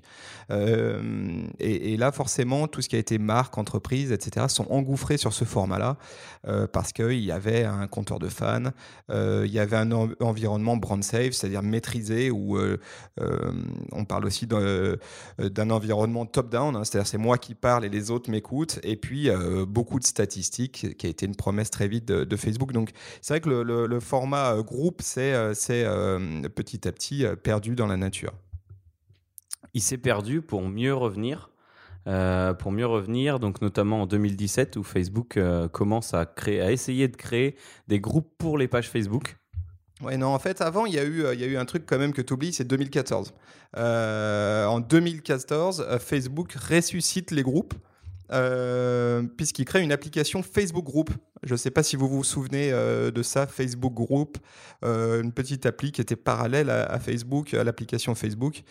Et, 1.59 1.97
là, 1.97 2.11
forcément, 2.11 2.67
tout 2.67 2.81
ce 2.81 2.87
qui 2.87 2.95
a 2.95 2.99
été 2.99 3.17
marque, 3.17 3.57
entreprise, 3.57 4.11
etc., 4.11 4.45
sont 4.49 4.67
engouffrés 4.69 5.17
sur 5.17 5.33
ce 5.33 5.43
format-là 5.43 5.97
parce 6.71 6.93
qu'il 6.93 7.19
y 7.19 7.31
avait 7.31 7.65
un 7.65 7.87
compteur 7.87 8.19
de 8.19 8.29
fans, 8.29 8.71
il 9.09 9.51
y 9.51 9.59
avait 9.59 9.75
un 9.75 9.91
environnement 9.91 10.77
brand 10.77 11.03
safe, 11.03 11.33
c'est-à-dire 11.33 11.63
maîtrisé, 11.63 12.31
où 12.31 12.57
on 13.91 14.05
parle 14.05 14.25
aussi 14.25 14.47
d'un 14.47 15.69
environnement 15.69 16.25
top-down, 16.25 16.75
hein, 16.75 16.83
c'est-à-dire 16.85 17.07
c'est 17.07 17.17
moi 17.17 17.37
qui 17.37 17.53
parle 17.53 17.83
et 17.83 17.89
les 17.89 18.11
autres 18.11 18.29
m'écoutent. 18.29 18.79
Et 18.83 18.95
puis 18.95 19.29
euh, 19.47 19.65
beaucoup 19.65 19.99
de 19.99 20.05
statistiques, 20.05 20.97
qui 20.97 21.07
a 21.07 21.09
été 21.09 21.25
une 21.25 21.35
promesse 21.35 21.69
très 21.69 21.87
vite 21.87 22.05
de, 22.05 22.35
Facebook. 22.35 22.71
Donc 22.71 22.91
c'est 23.21 23.33
vrai 23.33 23.41
que 23.41 23.49
le, 23.49 23.99
format 23.99 24.53
euh, 24.53 24.63
groupe, 24.63 25.01
c'est 25.01 25.33
euh, 25.33 25.53
petit 26.55 26.87
à 26.87 26.91
petit 26.91 27.25
perdu 27.43 27.75
dans 27.75 27.87
la 27.87 27.97
nature. 27.97 28.33
Il 29.73 29.81
s'est 29.81 29.97
perdu 29.97 30.41
pour 30.41 30.61
mieux 30.61 30.93
revenir. 30.93 31.49
pour 32.59 32.71
mieux 32.71 32.85
revenir, 32.85 33.39
donc 33.39 33.61
notamment 33.61 34.03
en 34.03 34.05
2017 34.05 34.77
où 34.77 34.83
Facebook 34.83 35.37
commence 35.71 36.13
à 36.13 36.25
créer, 36.25 36.61
à 36.61 36.71
essayer 36.71 37.07
de 37.07 37.17
créer 37.17 37.55
des 37.87 37.99
groupes 37.99 38.31
pour 38.37 38.57
les 38.57 38.67
pages 38.67 38.89
Facebook. 38.89 39.35
Ouais, 40.01 40.15
non, 40.15 40.27
en 40.27 40.39
fait, 40.39 40.61
avant, 40.61 40.85
il 40.85 40.93
y, 40.93 40.99
a 40.99 41.03
eu, 41.03 41.25
il 41.33 41.39
y 41.39 41.43
a 41.43 41.47
eu 41.47 41.57
un 41.57 41.65
truc 41.65 41.85
quand 41.85 41.97
même 41.97 42.13
que 42.13 42.21
tu 42.21 42.33
oublies, 42.33 42.53
c'est 42.53 42.63
2014. 42.63 43.33
en 43.75 44.79
2014, 44.79 45.97
Facebook 45.99 46.53
ressuscite 46.53 47.31
les 47.31 47.43
groupes. 47.43 47.73
Euh, 48.31 49.23
puisqu'il 49.23 49.65
crée 49.65 49.81
une 49.81 49.91
application 49.91 50.43
Facebook 50.43 50.83
Group. 50.83 51.11
Je 51.43 51.53
ne 51.53 51.57
sais 51.57 51.71
pas 51.71 51.83
si 51.83 51.95
vous 51.95 52.09
vous 52.09 52.23
souvenez 52.23 52.71
euh, 52.71 53.11
de 53.11 53.21
ça, 53.21 53.47
Facebook 53.47 53.93
Group, 53.93 54.37
euh, 54.83 55.21
une 55.21 55.31
petite 55.31 55.65
appli 55.65 55.91
qui 55.91 56.01
était 56.01 56.15
parallèle 56.15 56.69
à, 56.69 56.99
Facebook, 56.99 57.53
à 57.53 57.63
l'application 57.63 58.15
Facebook. 58.15 58.63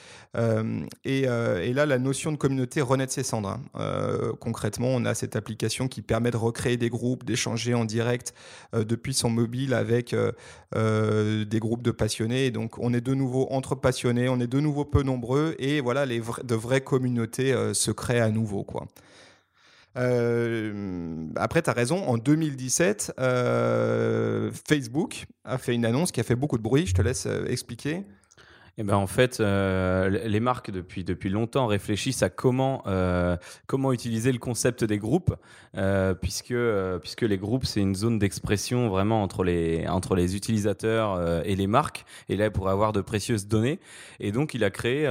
Et, 1.05 1.23
là, 1.27 1.87
la 1.87 1.99
notion 1.99 2.33
de 2.33 2.37
communauté 2.37 2.81
renaît 2.81 3.07
de 3.07 3.11
ses 3.11 3.23
cendres. 3.23 3.59
Hein. 3.75 4.33
concrètement, 4.41 4.89
on 4.89 5.05
a 5.05 5.15
cette 5.15 5.37
application 5.37 5.89
qui 5.89 6.03
permet 6.03 6.31
de 6.31 6.37
recréer 6.37 6.77
des 6.77 6.91
groupes, 6.91 7.25
d'échanger 7.25 7.75
en 7.75 7.85
direct 7.85 8.35
depuis 8.73 9.15
son 9.15 9.31
mobile 9.31 9.75
avec 9.75 10.15
des 10.75 11.59
groupes 11.59 11.83
de 11.83 11.91
passionnés. 11.93 12.51
Donc, 12.51 12.79
on 12.79 12.93
est 12.93 13.01
de 13.01 13.15
nouveau 13.15 13.47
entre 13.51 13.75
passionnés, 13.75 14.29
on 14.29 14.41
est 14.41 14.47
de 14.47 14.61
nouveau 14.61 14.85
peu 14.85 15.03
nombreux, 15.03 15.55
et 15.59 15.81
voilà, 15.81 16.07
de 16.07 16.55
vraies 16.55 16.83
communautés 16.83 17.55
se 17.75 17.91
créent 17.91 18.21
à 18.21 18.31
nouveau, 18.31 18.65
quoi. 18.65 18.87
Euh, 19.97 21.27
après, 21.37 21.63
tu 21.63 21.71
as 21.71 21.73
raison, 21.73 22.07
en 22.07 22.19
2017, 22.19 23.15
euh, 23.19 24.51
Facebook 24.69 25.27
a 25.45 25.59
fait 25.59 25.75
une 25.75 25.85
annonce 25.85 26.13
qui 26.13 26.21
a 26.21 26.25
fait 26.25 26.37
beaucoup 26.37 26.59
de 26.59 26.63
bruit. 26.63 26.87
Je 26.87 26.95
te 26.95 27.03
laisse 27.03 27.27
euh, 27.27 27.47
expliquer. 27.47 28.05
Eh 28.79 28.83
ben 28.83 28.97
en 28.97 29.07
fait, 29.07 29.41
les 29.41 30.39
marques 30.39 30.71
depuis, 30.71 31.03
depuis 31.03 31.31
longtemps 31.31 31.67
réfléchissent 31.67 32.23
à 32.23 32.29
comment, 32.29 32.85
comment 33.67 33.91
utiliser 33.91 34.33
le 34.33 34.39
concept 34.39 34.85
des 34.85 34.99
groupes, 34.99 35.35
puisque, 36.21 36.55
puisque 37.01 37.23
les 37.23 37.39
groupes, 37.39 37.65
c'est 37.65 37.81
une 37.81 37.95
zone 37.95 38.19
d'expression 38.19 38.91
vraiment 38.91 39.23
entre 39.23 39.45
les, 39.45 39.89
entre 39.89 40.15
les 40.15 40.37
utilisateurs 40.37 41.43
et 41.47 41.57
les 41.57 41.67
marques, 41.67 42.05
et 42.29 42.37
là, 42.37 42.51
pour 42.51 42.69
avoir 42.69 42.93
de 42.93 43.01
précieuses 43.01 43.49
données. 43.49 43.81
Et 44.21 44.31
donc, 44.31 44.53
il 44.53 44.63
a 44.63 44.69
créé 44.69 45.09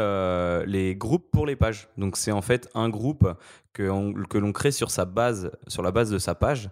les 0.68 0.96
groupes 0.96 1.32
pour 1.32 1.48
les 1.48 1.56
pages. 1.56 1.88
Donc, 1.98 2.18
c'est 2.18 2.32
en 2.32 2.44
fait 2.44 2.70
un 2.76 2.90
groupe 2.90 3.28
que, 3.76 4.38
l'on 4.38 4.52
crée 4.52 4.72
sur 4.72 4.90
sa 4.90 5.06
base, 5.06 5.52
sur 5.68 5.84
la 5.84 5.92
base 5.92 6.10
de 6.10 6.18
sa 6.18 6.34
page. 6.34 6.70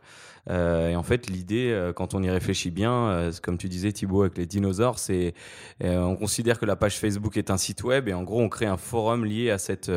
Euh, 0.49 0.89
et 0.89 0.95
en 0.95 1.03
fait, 1.03 1.29
l'idée, 1.29 1.71
euh, 1.71 1.93
quand 1.93 2.13
on 2.13 2.23
y 2.23 2.29
réfléchit 2.29 2.71
bien, 2.71 2.91
euh, 2.91 3.31
comme 3.41 3.57
tu 3.57 3.69
disais 3.69 3.91
Thibaut 3.91 4.23
avec 4.23 4.37
les 4.37 4.45
dinosaures, 4.45 4.99
c'est 4.99 5.33
on 5.81 6.15
considère 6.15 6.59
que 6.59 6.65
la 6.65 6.75
page 6.75 6.97
Facebook 6.97 7.37
est 7.37 7.49
un 7.49 7.57
site 7.57 7.83
web 7.83 8.07
et 8.07 8.13
en 8.13 8.23
gros, 8.23 8.41
on 8.41 8.49
crée 8.49 8.65
un 8.65 8.77
forum 8.77 9.25
lié 9.25 9.51
à 9.51 9.57
cette 9.57 9.91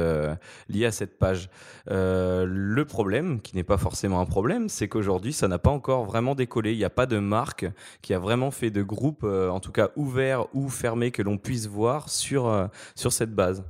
lié 0.69 0.87
à 0.87 0.91
cette 0.91 1.19
page. 1.19 1.49
le 1.89 2.85
problème, 2.85 3.41
qui 3.41 3.55
n'est 3.55 3.65
pas 3.65 3.77
forcément 3.77 4.21
un 4.21 4.25
problème, 4.25 4.69
c'est 4.69 4.89
qu'aujourd'hui, 4.89 5.33
ça 5.33 5.49
n'a 5.49 5.59
pas 5.59 5.71
encore 5.71 6.05
vraiment 6.05 6.35
décollé. 6.35 6.73
Il 6.73 6.79
n'y 6.79 6.85
a 6.85 6.91
pas 6.91 7.07
de 7.07 7.19
marque 7.19 7.67
qui 8.03 8.15
a 8.15 8.19
vraiment 8.19 8.51
fait 8.51 8.71
de 8.71 8.83
groupe, 8.83 9.25
en 9.25 9.61
tout 9.61 9.73
cas 9.73 9.91
ouvert 9.97 10.47
ou 10.55 10.69
fermé, 10.69 11.11
que 11.13 11.23
l'on 11.23 11.39
puisse 11.39 11.67
voir 11.67 12.09
sur 12.09 12.69
sur 12.97 13.13
cette 13.13 13.35
base. 13.35 13.63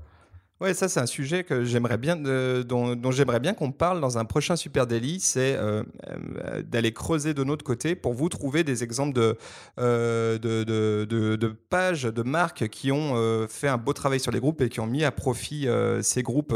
Ouais, 0.59 0.73
ça 0.73 0.89
c'est 0.89 1.01
un 1.01 1.07
sujet 1.07 1.45
que 1.45 1.67
j'aimerais 1.67 1.99
bien, 1.99 2.17
dont, 2.17 3.11
j'aimerais 3.11 3.41
bien 3.41 3.53
qu'on 3.53 3.73
parle 3.73 4.01
dans 4.01 4.17
un 4.17 4.25
prochain 4.25 4.57
Super 4.57 4.87
Daily, 4.87 5.21
c'est 5.21 5.55
euh, 5.55 5.83
euh, 6.09 6.63
d'aller 6.63 6.95
creuser 6.95 7.35
de 7.35 7.45
notre 7.45 7.63
côté 7.63 7.95
pour 7.95 8.15
vous 8.15 8.31
trouver 8.31 8.65
des 8.65 8.83
exemples 8.83 9.13
de, 9.13 9.37
euh, 9.79 10.39
de, 10.39 11.57
pages, 11.69 12.05
de 12.05 12.23
marques 12.23 12.69
qui 12.69 12.91
ont 12.91 13.47
fait 13.49 13.69
un 13.69 13.77
beau 13.77 13.93
travail 13.93 14.19
sur 14.19 14.33
les 14.33 14.41
groupes 14.41 14.63
et 14.63 14.71
qui 14.71 14.81
ont 14.81 14.87
mis 14.87 15.05
à 15.05 15.11
profit 15.11 15.69
ces 16.01 16.23
groupes. 16.23 16.55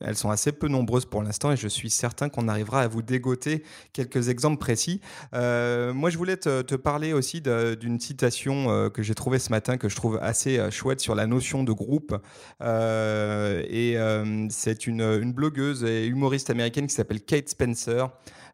Elles 0.00 0.16
sont 0.16 0.30
assez 0.30 0.52
peu 0.52 0.68
nombreuses 0.68 1.06
pour 1.06 1.22
l'instant 1.22 1.52
et 1.52 1.56
je 1.56 1.68
suis 1.68 1.90
certain 1.90 2.28
qu'on 2.28 2.48
arrivera 2.48 2.82
à 2.82 2.88
vous 2.88 3.02
dégoter 3.02 3.62
quelques 3.92 4.28
exemples 4.28 4.58
précis. 4.58 5.00
moi, 5.32 6.10
je 6.10 6.18
voulais 6.18 6.36
te, 6.36 6.74
parler 6.76 7.12
aussi 7.12 7.40
d'une 7.40 8.00
citation 8.00 8.90
que 8.90 9.02
j'ai 9.02 9.14
trouvée 9.14 9.38
ce 9.38 9.50
matin 9.50 9.76
que 9.76 9.88
je 9.88 9.96
trouve 9.96 10.18
assez 10.22 10.60
chouette 10.70 11.00
sur 11.00 11.14
la 11.14 11.26
notion 11.26 11.64
de 11.64 11.72
groupe. 11.72 12.16
Euh, 12.60 13.62
et 13.68 13.96
euh, 13.96 14.46
c'est 14.50 14.86
une, 14.86 15.32
blogueuse 15.32 15.84
et 15.84 16.06
humoriste 16.06 16.50
américaine 16.50 16.86
qui 16.86 16.94
s'appelle 16.94 17.20
Kate 17.20 17.48
Spencer. 17.48 18.10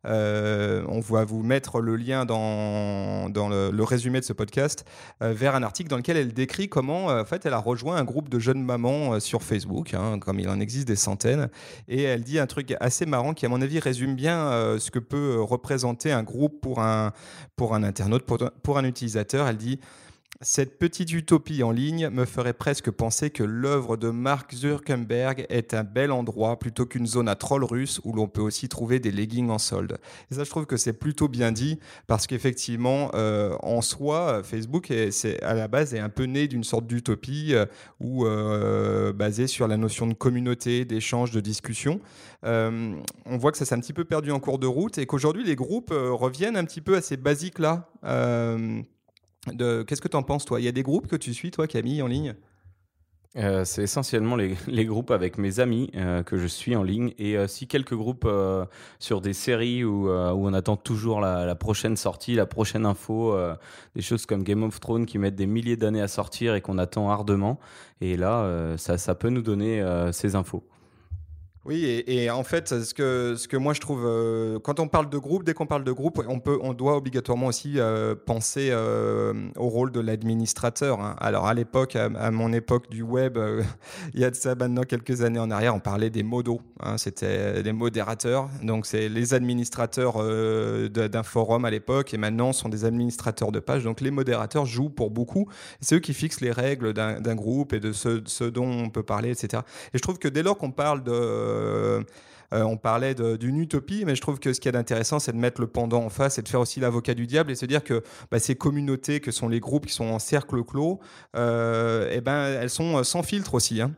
Euh, 0.06 0.84
on 0.88 1.00
va 1.00 1.24
vous 1.24 1.42
mettre 1.42 1.80
le 1.80 1.96
lien 1.96 2.24
dans, 2.24 3.28
dans 3.30 3.48
le, 3.48 3.82
résumé 3.82 4.20
de 4.20 4.24
ce 4.24 4.32
podcast 4.32 4.84
vers 5.20 5.54
un 5.54 5.62
article 5.62 5.88
dans 5.88 5.96
lequel 5.96 6.16
elle 6.16 6.34
décrit 6.34 6.68
comment 6.68 7.06
en 7.06 7.24
fait 7.24 7.46
elle 7.46 7.54
a 7.54 7.58
rejoint 7.58 7.96
un 7.96 8.04
groupe 8.04 8.28
de 8.28 8.38
jeunes 8.38 8.62
mamans 8.62 9.18
sur 9.18 9.42
Facebook, 9.42 9.94
hein, 9.94 10.18
comme 10.18 10.38
il 10.40 10.48
en 10.48 10.60
existe 10.60 10.86
des 10.86 10.96
centaines, 10.96 11.48
et 11.88 12.02
elle 12.02 12.22
dit 12.22 12.38
un 12.38 12.46
truc 12.46 12.74
assez 12.80 13.06
marrant 13.06 13.32
qui 13.32 13.46
à 13.46 13.48
mon 13.48 13.62
avis 13.62 13.78
résume 13.78 14.14
bien 14.14 14.76
ce 14.78 14.90
que 14.90 14.98
peut 14.98 15.40
représenter 15.40 16.12
un 16.12 16.22
groupe 16.22 16.60
pour 16.60 16.80
un, 16.80 17.12
pour 17.56 17.74
un 17.74 17.82
internaute, 17.82 18.24
pour, 18.24 18.38
pour 18.62 18.78
un 18.78 18.84
utilisateur. 18.84 19.48
Elle 19.48 19.56
dit 19.56 19.80
cette 20.40 20.78
petite 20.78 21.12
utopie 21.12 21.64
en 21.64 21.72
ligne 21.72 22.10
me 22.10 22.24
ferait 22.24 22.52
presque 22.52 22.92
penser 22.92 23.30
que 23.30 23.42
l'œuvre 23.42 23.96
de 23.96 24.10
Mark 24.10 24.54
Zuckerberg 24.54 25.44
est 25.48 25.74
un 25.74 25.82
bel 25.82 26.12
endroit 26.12 26.60
plutôt 26.60 26.86
qu'une 26.86 27.08
zone 27.08 27.28
à 27.28 27.34
troll 27.34 27.64
russe 27.64 28.00
où 28.04 28.12
l'on 28.12 28.28
peut 28.28 28.40
aussi 28.40 28.68
trouver 28.68 29.00
des 29.00 29.10
leggings 29.10 29.50
en 29.50 29.58
solde. 29.58 29.98
Et 30.30 30.36
ça, 30.36 30.44
je 30.44 30.50
trouve 30.50 30.66
que 30.66 30.76
c'est 30.76 30.92
plutôt 30.92 31.26
bien 31.26 31.50
dit 31.50 31.80
parce 32.06 32.28
qu'effectivement, 32.28 33.10
euh, 33.14 33.56
en 33.64 33.80
soi, 33.80 34.44
Facebook, 34.44 34.92
est, 34.92 35.42
à 35.42 35.54
la 35.54 35.66
base, 35.66 35.92
est 35.92 35.98
un 35.98 36.08
peu 36.08 36.24
né 36.24 36.46
d'une 36.46 36.62
sorte 36.62 36.86
d'utopie 36.86 37.54
euh, 37.54 37.66
euh, 38.00 39.12
basée 39.12 39.48
sur 39.48 39.66
la 39.66 39.76
notion 39.76 40.06
de 40.06 40.14
communauté, 40.14 40.84
d'échange, 40.84 41.32
de 41.32 41.40
discussion. 41.40 42.00
on 42.44 43.02
voit 43.38 43.50
que 43.50 43.58
ça 43.58 43.64
s'est 43.64 43.74
un 43.74 43.80
petit 43.80 43.92
peu 43.92 44.04
perdu 44.04 44.30
en 44.30 44.38
cours 44.38 44.60
de 44.60 44.68
route 44.68 44.98
et 44.98 45.06
qu'aujourd'hui, 45.06 45.42
les 45.42 45.56
groupes 45.56 45.90
reviennent 45.92 46.56
un 46.56 46.64
petit 46.64 46.80
peu 46.80 46.96
à 46.96 47.02
ces 47.02 47.16
basiques-là. 47.16 47.90
Qu'est-ce 49.56 50.00
que 50.00 50.08
tu 50.08 50.16
en 50.16 50.22
penses, 50.22 50.44
toi? 50.44 50.60
Il 50.60 50.64
y 50.64 50.68
a 50.68 50.72
des 50.72 50.82
groupes 50.82 51.06
que 51.06 51.16
tu 51.16 51.34
suis, 51.34 51.50
toi, 51.50 51.66
Camille, 51.66 52.02
en 52.02 52.06
ligne? 52.06 52.34
Euh, 53.36 53.64
c'est 53.64 53.82
essentiellement 53.82 54.36
les, 54.66 54.84
groupes 54.86 55.10
avec 55.10 55.38
mes 55.38 55.60
amis 55.60 55.90
euh, 55.94 56.22
que 56.22 56.38
je 56.38 56.46
suis 56.46 56.74
en 56.74 56.82
ligne 56.82 57.12
et 57.18 57.36
euh, 57.36 57.46
si 57.46 57.66
quelques 57.66 57.94
groupes 57.94 58.28
sur 58.98 59.20
des 59.20 59.32
séries 59.32 59.84
où, 59.84 60.10
on 60.10 60.52
attend 60.54 60.76
toujours 60.76 61.20
la, 61.20 61.54
prochaine 61.54 61.96
sortie, 61.96 62.34
la 62.34 62.46
prochaine 62.46 62.86
info, 62.86 63.36
des 63.94 64.02
choses 64.02 64.26
comme 64.26 64.42
Game 64.42 64.62
of 64.62 64.80
Thrones 64.80 65.06
qui 65.06 65.18
mettent 65.18 65.36
des 65.36 65.46
milliers 65.46 65.76
d'années 65.76 66.00
à 66.00 66.08
sortir 66.08 66.54
et 66.54 66.60
qu'on 66.60 66.78
attend 66.78 67.10
ardemment. 67.10 67.58
Et 68.00 68.16
là, 68.16 68.76
ça, 68.76 69.14
peut 69.14 69.28
nous 69.28 69.42
donner 69.42 69.84
ces 70.12 70.34
infos. 70.34 70.64
Oui, 71.68 72.02
et, 72.06 72.30
en 72.30 72.44
fait, 72.44 72.82
ce 72.82 72.94
que, 72.94 73.34
ce 73.36 73.46
que 73.46 73.58
moi 73.58 73.74
je 73.74 73.80
trouve, 73.80 74.06
euh, 74.06 74.58
quand 74.58 74.80
on 74.80 74.88
parle 74.88 75.10
de 75.10 75.18
groupe, 75.18 75.44
dès 75.44 75.52
qu'on 75.52 75.66
parle 75.66 75.84
de 75.84 75.92
groupe, 75.92 76.24
on, 76.26 76.40
peut, 76.40 76.58
on 76.62 76.72
doit 76.72 76.96
obligatoirement 76.96 77.48
aussi 77.48 77.74
euh, 77.76 78.14
penser 78.14 78.70
euh, 78.72 79.34
au 79.54 79.68
rôle 79.68 79.92
de 79.92 80.00
l'administrateur. 80.00 80.98
Hein. 80.98 81.14
Alors 81.20 81.46
à 81.46 81.52
l'époque, 81.52 81.94
à, 81.94 82.30
mon 82.30 82.54
époque 82.54 82.88
du 82.88 83.02
web, 83.02 83.38
il 84.14 84.20
y 84.20 84.24
a 84.24 84.30
de 84.30 84.34
ça 84.34 84.54
maintenant 84.54 84.84
quelques 84.84 85.20
années 85.20 85.38
en 85.38 85.50
arrière, 85.50 85.74
on 85.74 85.80
parlait 85.80 86.08
des 86.08 86.22
modos. 86.22 86.62
Hein. 86.80 86.96
C'était 86.96 87.62
des 87.62 87.72
modérateurs. 87.72 88.48
Donc 88.62 88.86
c'est 88.86 89.10
les 89.10 89.34
administrateurs 89.34 90.22
d'un 90.88 91.22
forum 91.22 91.66
à 91.66 91.70
l'époque, 91.70 92.14
et 92.14 92.16
maintenant 92.16 92.54
sont 92.54 92.70
des 92.70 92.86
administrateurs 92.86 93.52
de 93.52 93.60
page. 93.60 93.84
Donc 93.84 94.00
les 94.00 94.10
modérateurs 94.10 94.64
jouent 94.64 94.88
pour 94.88 95.10
beaucoup. 95.10 95.46
C'est 95.82 95.96
eux 95.96 96.00
qui 96.00 96.14
fixent 96.14 96.40
les 96.40 96.52
règles 96.52 96.94
d'un 96.94 97.34
groupe 97.34 97.74
et 97.74 97.80
de 97.80 97.92
ce, 97.92 98.22
ce, 98.24 98.44
dont 98.44 98.70
on 98.70 98.88
peut 98.88 99.02
parler, 99.02 99.32
etc. 99.32 99.64
Et 99.92 99.98
je 99.98 100.02
trouve 100.02 100.18
que 100.18 100.28
dès 100.28 100.42
lors 100.42 100.56
qu'on 100.56 100.70
parle 100.70 101.04
de 101.04 101.57
euh, 101.58 102.02
euh, 102.52 102.58
euh, 102.58 102.64
on 102.64 102.76
parlait 102.76 103.14
d'une 103.14 103.60
utopie, 103.60 104.04
mais 104.04 104.14
je 104.14 104.20
trouve 104.20 104.40
que 104.40 104.52
ce 104.52 104.60
qui 104.60 104.68
est 104.68 104.76
intéressant, 104.76 105.18
c'est 105.18 105.32
de 105.32 105.36
mettre 105.36 105.60
le 105.60 105.66
pendant 105.66 106.04
en 106.04 106.08
face 106.08 106.38
et 106.38 106.42
de 106.42 106.48
faire 106.48 106.60
aussi 106.60 106.80
l'avocat 106.80 107.14
du 107.14 107.26
diable 107.26 107.52
et 107.52 107.54
se 107.54 107.66
dire 107.66 107.84
que 107.84 108.02
bah, 108.30 108.38
ces 108.38 108.56
communautés, 108.56 109.20
que 109.20 109.30
sont 109.30 109.48
les 109.48 109.60
groupes 109.60 109.86
qui 109.86 109.92
sont 109.92 110.06
en 110.06 110.18
cercle 110.18 110.62
clos, 110.64 110.98
euh, 111.36 112.10
eh 112.12 112.20
ben, 112.20 112.46
elles 112.60 112.70
sont 112.70 113.04
sans 113.04 113.22
filtre 113.22 113.54
aussi, 113.54 113.80
hein. 113.80 113.92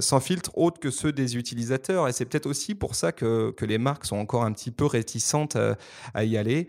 sans 0.00 0.20
filtre 0.20 0.50
autre 0.56 0.80
que 0.80 0.90
ceux 0.90 1.12
des 1.12 1.36
utilisateurs. 1.36 2.08
Et 2.08 2.12
c'est 2.12 2.24
peut-être 2.24 2.46
aussi 2.46 2.74
pour 2.74 2.94
ça 2.94 3.12
que, 3.12 3.54
les 3.60 3.78
marques 3.78 4.06
sont 4.06 4.16
encore 4.16 4.44
un 4.44 4.52
petit 4.52 4.70
peu 4.70 4.86
réticentes 4.86 5.56
à, 6.14 6.24
y 6.24 6.36
aller. 6.36 6.68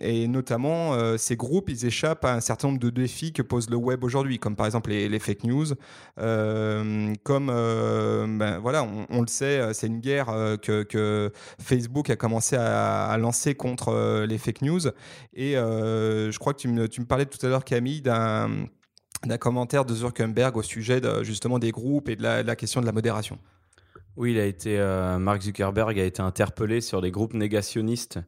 et 0.00 0.26
notamment, 0.26 0.96
ces 1.18 1.36
groupes, 1.36 1.68
ils 1.68 1.84
échappent 1.84 2.24
à 2.24 2.34
un 2.34 2.40
certain 2.40 2.68
nombre 2.68 2.80
de 2.80 2.90
défis 2.90 3.32
que 3.32 3.42
pose 3.42 3.68
le 3.68 3.76
web 3.76 4.02
aujourd'hui, 4.04 4.38
comme 4.38 4.56
par 4.56 4.66
exemple 4.66 4.90
les, 4.90 5.18
fake 5.18 5.44
news, 5.44 5.66
comme 6.16 7.50
ben, 8.38 8.58
voilà, 8.58 8.86
on, 9.10 9.20
le 9.20 9.26
sait, 9.26 9.58
euh, 9.58 9.72
une 9.88 10.00
guerre 10.00 10.28
euh, 10.28 10.56
que, 10.56 11.32
Facebook 11.60 12.10
a 12.10 12.16
commencé 12.16 12.56
à, 12.56 13.16
lancer 13.18 13.54
contre 13.54 13.88
euh, 13.88 14.26
les 14.26 14.38
fake 14.38 14.62
news. 14.62 14.86
Et 15.34 15.54
je 15.54 16.38
crois 16.38 16.54
que 16.54 16.60
tu 16.60 16.68
me, 16.68 16.88
tu 16.88 17.00
me 17.00 17.06
parlais 17.06 17.26
tout 17.26 17.44
à 17.44 17.48
l'heure, 17.48 17.64
Camille, 17.64 18.02
d'un 18.02 18.66
d'un 19.26 19.36
commentaire 19.36 19.84
de 19.84 19.92
Zuckerberg 19.92 20.56
au 20.56 20.62
sujet 20.62 21.00
de, 21.00 21.24
justement 21.24 21.58
des 21.58 21.72
groupes 21.72 22.08
et 22.08 22.14
de 22.14 22.22
la, 22.22 22.54
question 22.54 22.80
de 22.80 22.86
la 22.86 22.92
modération. 22.92 23.36
Oui, 24.16 24.30
il 24.30 24.38
a 24.38 24.44
été, 24.44 24.78
Mark 25.18 25.42
Zuckerberg 25.42 25.98
a 25.98 26.04
été 26.04 26.22
interpellé 26.22 26.80
sur 26.80 27.00
des 27.00 27.10
groupes 27.10 27.34
négationnistes. 27.34 28.20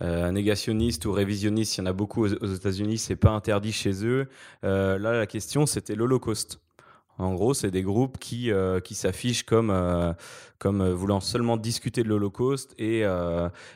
négationnistes 0.00 1.06
ou 1.06 1.12
révisionnistes, 1.12 1.76
il 1.76 1.82
y 1.82 1.84
en 1.84 1.86
a 1.86 1.92
beaucoup 1.92 2.24
aux, 2.24 2.32
aux 2.32 2.52
États-Unis, 2.52 2.98
c'est 2.98 3.14
pas 3.14 3.30
interdit 3.30 3.70
chez 3.70 4.04
eux. 4.04 4.26
là, 4.64 4.98
la 4.98 5.26
question, 5.26 5.64
c'était 5.64 5.94
l'Holocauste. 5.94 6.58
En 7.18 7.34
gros, 7.34 7.52
c'est 7.54 7.70
des 7.70 7.82
groupes 7.82 8.18
qui, 8.18 8.50
euh, 8.50 8.80
qui 8.80 8.94
s'affichent 8.94 9.44
comme, 9.44 9.70
euh, 9.70 10.12
comme 10.58 10.80
euh, 10.80 10.94
voulant 10.94 11.20
seulement 11.20 11.58
discuter 11.58 12.02
de 12.02 12.08
l'Holocauste. 12.08 12.74
Et, 12.78 13.02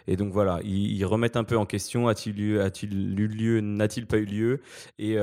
et 0.07 0.17
donc 0.17 0.33
voilà, 0.33 0.61
ils, 0.65 1.05
remettent 1.05 1.37
un 1.37 1.45
peu 1.45 1.57
en 1.57 1.67
question 1.67 2.09
a-t-il 2.09 2.41
eu, 2.41 2.61
a-t-il 2.61 3.19
eu 3.19 3.29
lieu, 3.29 3.61
n'a-t-il 3.61 4.07
pas 4.07 4.17
eu 4.17 4.25
lieu 4.25 4.61
Et 4.99 5.17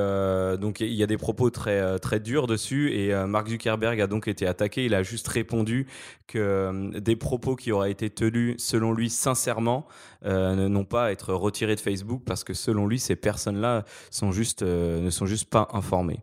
donc 0.58 0.80
il 0.80 0.94
y 0.94 1.02
a 1.02 1.06
des 1.06 1.16
propos 1.16 1.50
très, 1.50 1.98
très 1.98 2.20
durs 2.20 2.46
dessus. 2.46 2.92
Et 2.92 3.14
Mark 3.26 3.48
Zuckerberg 3.48 4.00
a 4.00 4.06
donc 4.06 4.28
été 4.28 4.46
attaqué. 4.46 4.84
Il 4.84 4.94
a 4.94 5.02
juste 5.02 5.28
répondu 5.28 5.86
que 6.26 6.98
des 6.98 7.16
propos 7.16 7.56
qui 7.56 7.72
auraient 7.72 7.90
été 7.90 8.10
tenus, 8.10 8.56
selon 8.58 8.92
lui, 8.92 9.10
sincèrement, 9.10 9.86
n'ont 10.24 10.84
pas 10.84 11.06
à 11.06 11.10
être 11.10 11.34
retirés 11.34 11.74
de 11.74 11.80
Facebook 11.80 12.22
parce 12.24 12.44
que 12.44 12.54
selon 12.54 12.86
lui, 12.86 12.98
ces 12.98 13.16
personnes-là 13.16 13.84
ne 14.22 15.10
sont 15.10 15.26
juste 15.26 15.44
pas 15.50 15.68
informées. 15.72 16.20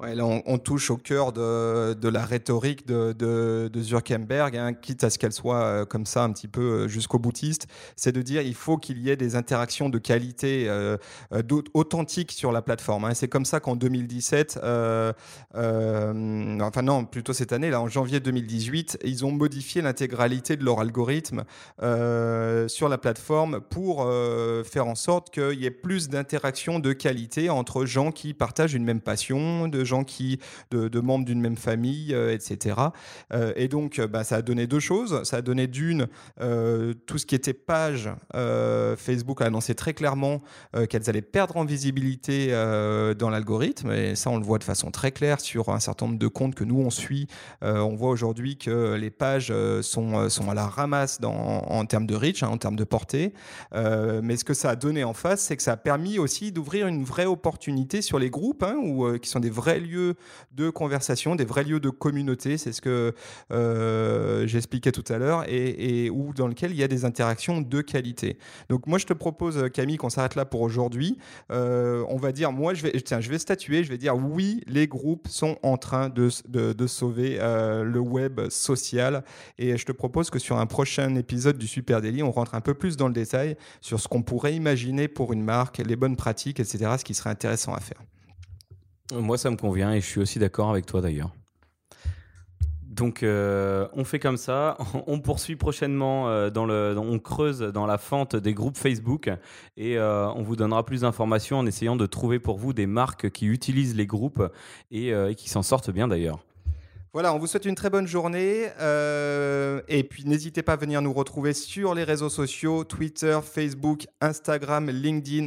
On, 0.00 0.58
touche 0.58 0.90
au 0.90 0.96
cœur 0.96 1.32
de, 1.32 2.08
la 2.08 2.24
rhétorique 2.24 2.86
de, 2.86 3.12
de, 3.12 3.70
hein, 4.56 4.72
quitte 4.74 5.04
à 5.04 5.10
ce 5.10 5.18
qu'elle 5.18 5.32
soit 5.32 5.62
euh, 5.62 5.84
comme 5.84 6.04
ça 6.04 6.24
un 6.24 6.32
petit 6.32 6.48
peu 6.48 6.60
euh, 6.60 6.88
jusqu'au 6.88 7.20
boutiste, 7.20 7.68
c'est 7.94 8.10
de 8.10 8.20
dire 8.20 8.42
il 8.42 8.54
faut 8.54 8.76
qu'il 8.76 8.98
y 8.98 9.10
ait 9.10 9.16
des 9.16 9.36
interactions 9.36 9.88
de 9.88 9.98
qualité 9.98 10.66
euh, 10.68 10.96
authentiques 11.74 12.32
sur 12.32 12.50
la 12.50 12.60
plateforme. 12.60 13.04
Hein. 13.04 13.14
C'est 13.14 13.28
comme 13.28 13.44
ça 13.44 13.60
qu'en 13.60 13.76
2017, 13.76 14.58
enfin 14.62 15.12
non, 16.82 17.04
plutôt 17.04 17.32
cette 17.32 17.52
année, 17.52 17.70
là, 17.70 17.80
en 17.80 17.88
janvier 17.88 18.18
2018, 18.18 18.98
ils 19.04 19.24
ont 19.24 19.30
modifié 19.30 19.80
l'intégralité 19.80 20.56
de 20.56 20.64
leur 20.64 20.80
algorithme 20.80 21.44
sur 21.78 22.88
la 22.88 22.98
plateforme 22.98 23.60
pour 23.60 24.10
faire 24.64 24.86
en 24.86 24.96
sorte 24.96 25.30
qu'il 25.30 25.60
y 25.60 25.66
ait 25.66 25.70
plus 25.70 26.08
d'interactions 26.08 26.80
de 26.80 26.92
qualité 26.92 27.48
entre 27.50 27.84
gens 27.84 28.10
qui 28.10 28.34
partagent 28.34 28.74
une 28.74 28.84
même 28.84 29.00
passion, 29.00 29.68
gens 29.84 30.04
qui, 30.04 30.38
de, 30.70 31.00
membres 31.00 31.24
d'une 31.24 31.40
même 31.40 31.56
famille, 31.56 32.14
euh, 32.14 32.32
etc. 32.32 32.76
Euh, 33.32 33.52
et 33.56 33.68
donc, 33.68 33.98
euh, 33.98 34.06
bah, 34.06 34.24
ça 34.24 34.36
a 34.36 34.42
donné 34.42 34.66
deux 34.66 34.80
choses. 34.80 35.22
Ça 35.24 35.38
a 35.38 35.42
donné 35.42 35.66
d'une, 35.66 36.08
tout 37.06 37.18
ce 37.18 37.26
qui 37.26 37.34
était 37.34 37.52
page, 37.52 38.10
Facebook 38.96 39.40
a 39.40 39.46
annoncé 39.46 39.74
très 39.74 39.94
clairement 39.94 40.40
qu'elles 40.88 41.08
allaient 41.08 41.22
perdre 41.22 41.56
en 41.56 41.64
visibilité 41.64 42.48
dans 43.18 43.30
l'algorithme. 43.30 43.92
Et 43.92 44.14
ça, 44.14 44.30
on 44.30 44.38
le 44.38 44.44
voit 44.44 44.58
de 44.58 44.64
façon 44.64 44.90
très 44.90 45.12
claire 45.12 45.40
sur 45.40 45.68
un 45.68 45.80
certain 45.80 46.06
nombre 46.06 46.18
de 46.18 46.28
comptes 46.28 46.54
que 46.54 46.64
nous, 46.64 46.78
on 46.78 46.90
suit. 46.90 47.26
on 47.62 47.94
voit 47.94 48.10
aujourd'hui 48.10 48.56
que 48.56 48.94
les 48.94 49.10
pages 49.10 49.52
sont, 49.82 50.28
sont 50.28 50.50
à 50.50 50.54
la 50.54 50.66
ramasse 50.66 51.18
en 51.22 51.84
termes 51.86 52.06
de 52.06 52.14
reach, 52.14 52.42
hein, 52.42 52.48
en 52.48 52.58
termes 52.58 52.76
de 52.76 52.84
portée. 52.84 53.32
mais 53.72 54.36
ce 54.36 54.44
que 54.44 54.54
ça 54.54 54.70
a 54.70 54.76
donné 54.76 55.04
en 55.04 55.14
face, 55.14 55.42
c'est 55.42 55.56
que 55.56 55.62
ça 55.62 55.72
a 55.72 55.76
permis 55.76 56.18
aussi 56.18 56.52
d'ouvrir 56.52 56.86
une 56.86 57.04
vraie 57.04 57.26
opportunité 57.26 58.02
sur 58.02 58.18
les 58.18 58.30
groupes, 58.30 58.62
hein, 58.62 59.18
qui 59.20 59.28
sont 59.28 59.40
des 59.40 59.50
vrais 59.50 59.73
lieux 59.80 60.14
de 60.52 60.70
conversation, 60.70 61.36
des 61.36 61.44
vrais 61.44 61.64
lieux 61.64 61.80
de 61.80 61.90
communauté, 61.90 62.58
c'est 62.58 62.72
ce 62.72 62.80
que 62.80 63.14
euh, 63.52 64.46
j'expliquais 64.46 64.92
tout 64.92 65.04
à 65.12 65.18
l'heure, 65.18 65.44
et, 65.48 66.10
où, 66.10 66.32
dans 66.34 66.48
lequel 66.48 66.72
il 66.72 66.76
y 66.76 66.82
a 66.82 66.88
des 66.88 67.04
interactions 67.04 67.60
de 67.60 67.80
qualité. 67.80 68.38
Donc 68.68 68.86
moi, 68.86 68.98
je 68.98 69.06
te 69.06 69.12
propose, 69.12 69.70
Camille, 69.72 69.96
qu'on 69.96 70.10
s'arrête 70.10 70.34
là 70.34 70.44
pour 70.44 70.62
aujourd'hui. 70.62 71.18
Euh, 71.50 72.04
on 72.08 72.16
va 72.16 72.32
dire, 72.32 72.52
moi, 72.52 72.74
je 72.74 72.82
vais, 72.82 73.38
statuer, 73.38 73.84
je 73.84 73.90
vais 73.90 73.98
dire 73.98 74.16
oui, 74.16 74.62
les 74.66 74.86
groupes 74.86 75.28
sont 75.28 75.56
en 75.62 75.76
train 75.76 76.08
de, 76.08 76.28
de, 76.48 76.86
sauver 76.86 77.38
euh, 77.40 77.82
le 77.82 78.00
web 78.00 78.40
social, 78.48 79.24
et 79.58 79.76
je 79.76 79.84
te 79.84 79.92
propose 79.92 80.30
que 80.30 80.38
sur 80.38 80.58
un 80.58 80.66
prochain 80.66 81.14
épisode 81.16 81.58
du 81.58 81.66
Super 81.66 82.00
Daily, 82.00 82.22
on 82.22 82.30
rentre 82.30 82.54
un 82.54 82.60
peu 82.60 82.74
plus 82.74 82.96
dans 82.96 83.08
le 83.08 83.14
détail 83.14 83.56
sur 83.80 84.00
ce 84.00 84.08
qu'on 84.08 84.22
pourrait 84.22 84.54
imaginer 84.54 85.08
pour 85.08 85.32
une 85.32 85.42
marque, 85.42 85.78
les 85.78 85.96
bonnes 85.96 86.16
pratiques, 86.16 86.60
etc., 86.60 86.78
ce 86.98 87.04
qui 87.04 87.14
serait 87.14 87.30
intéressant 87.30 87.74
à 87.74 87.80
faire. 87.80 87.98
Moi, 89.12 89.36
ça 89.36 89.50
me 89.50 89.56
convient 89.56 89.92
et 89.92 90.00
je 90.00 90.06
suis 90.06 90.20
aussi 90.20 90.38
d'accord 90.38 90.70
avec 90.70 90.86
toi 90.86 91.00
d'ailleurs. 91.00 91.30
Donc, 92.94 93.24
euh, 93.24 93.88
on 93.94 94.04
fait 94.04 94.20
comme 94.20 94.36
ça. 94.36 94.78
On 95.06 95.18
poursuit 95.18 95.56
prochainement 95.56 96.28
euh, 96.28 96.48
dans 96.48 96.64
le, 96.64 96.94
on 96.96 97.18
creuse 97.18 97.58
dans 97.58 97.86
la 97.86 97.98
fente 97.98 98.36
des 98.36 98.54
groupes 98.54 98.76
Facebook 98.76 99.30
et 99.76 99.98
euh, 99.98 100.28
on 100.28 100.42
vous 100.42 100.54
donnera 100.54 100.84
plus 100.84 101.00
d'informations 101.00 101.58
en 101.58 101.66
essayant 101.66 101.96
de 101.96 102.06
trouver 102.06 102.38
pour 102.38 102.56
vous 102.56 102.72
des 102.72 102.86
marques 102.86 103.30
qui 103.30 103.46
utilisent 103.46 103.96
les 103.96 104.06
groupes 104.06 104.42
et 104.92 105.12
qui 105.36 105.48
s'en 105.48 105.62
sortent 105.62 105.90
bien 105.90 106.06
d'ailleurs. 106.06 106.38
Voilà, 107.14 107.32
on 107.32 107.38
vous 107.38 107.46
souhaite 107.46 107.64
une 107.64 107.76
très 107.76 107.90
bonne 107.90 108.08
journée. 108.08 108.70
Euh, 108.80 109.80
et 109.86 110.02
puis 110.02 110.24
n'hésitez 110.24 110.64
pas 110.64 110.72
à 110.72 110.76
venir 110.76 111.00
nous 111.00 111.12
retrouver 111.12 111.52
sur 111.54 111.94
les 111.94 112.02
réseaux 112.02 112.28
sociaux, 112.28 112.82
Twitter, 112.82 113.38
Facebook, 113.40 114.08
Instagram, 114.20 114.90
LinkedIn, 114.90 115.46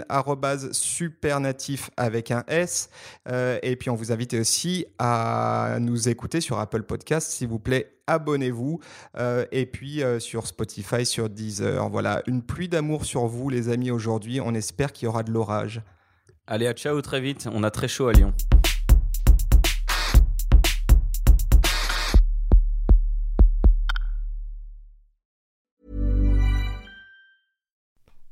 supernatif 0.71 1.89
avec 1.97 2.31
un 2.31 2.45
S. 2.47 2.89
Euh, 3.27 3.59
et 3.63 3.75
puis 3.75 3.89
on 3.89 3.95
vous 3.95 4.13
invite 4.13 4.33
aussi 4.35 4.85
à 4.97 5.75
nous 5.81 6.07
écouter 6.07 6.39
sur 6.39 6.57
Apple 6.57 6.83
Podcast, 6.83 7.31
s'il 7.31 7.49
vous 7.49 7.59
plaît. 7.59 7.97
Abonnez-vous 8.07 8.79
euh, 9.17 9.43
et 9.51 9.65
puis 9.65 10.01
sur 10.19 10.47
Spotify, 10.47 11.05
sur 11.05 11.29
Deezer. 11.29 11.89
Voilà, 11.89 12.23
une 12.27 12.43
pluie 12.43 12.69
d'amour 12.69 13.03
sur 13.03 13.25
vous, 13.25 13.49
les 13.49 13.67
amis, 13.67 13.91
aujourd'hui. 13.91 14.39
On 14.39 14.53
espère 14.53 14.93
qu'il 14.93 15.07
y 15.07 15.09
aura 15.09 15.23
de 15.23 15.33
l'orage. 15.33 15.81
Allez, 16.47 16.67
à 16.67 16.71
ciao 16.71 17.01
très 17.01 17.19
vite. 17.19 17.49
On 17.51 17.61
a 17.63 17.71
très 17.71 17.89
chaud 17.89 18.07
à 18.07 18.13
Lyon. 18.13 18.33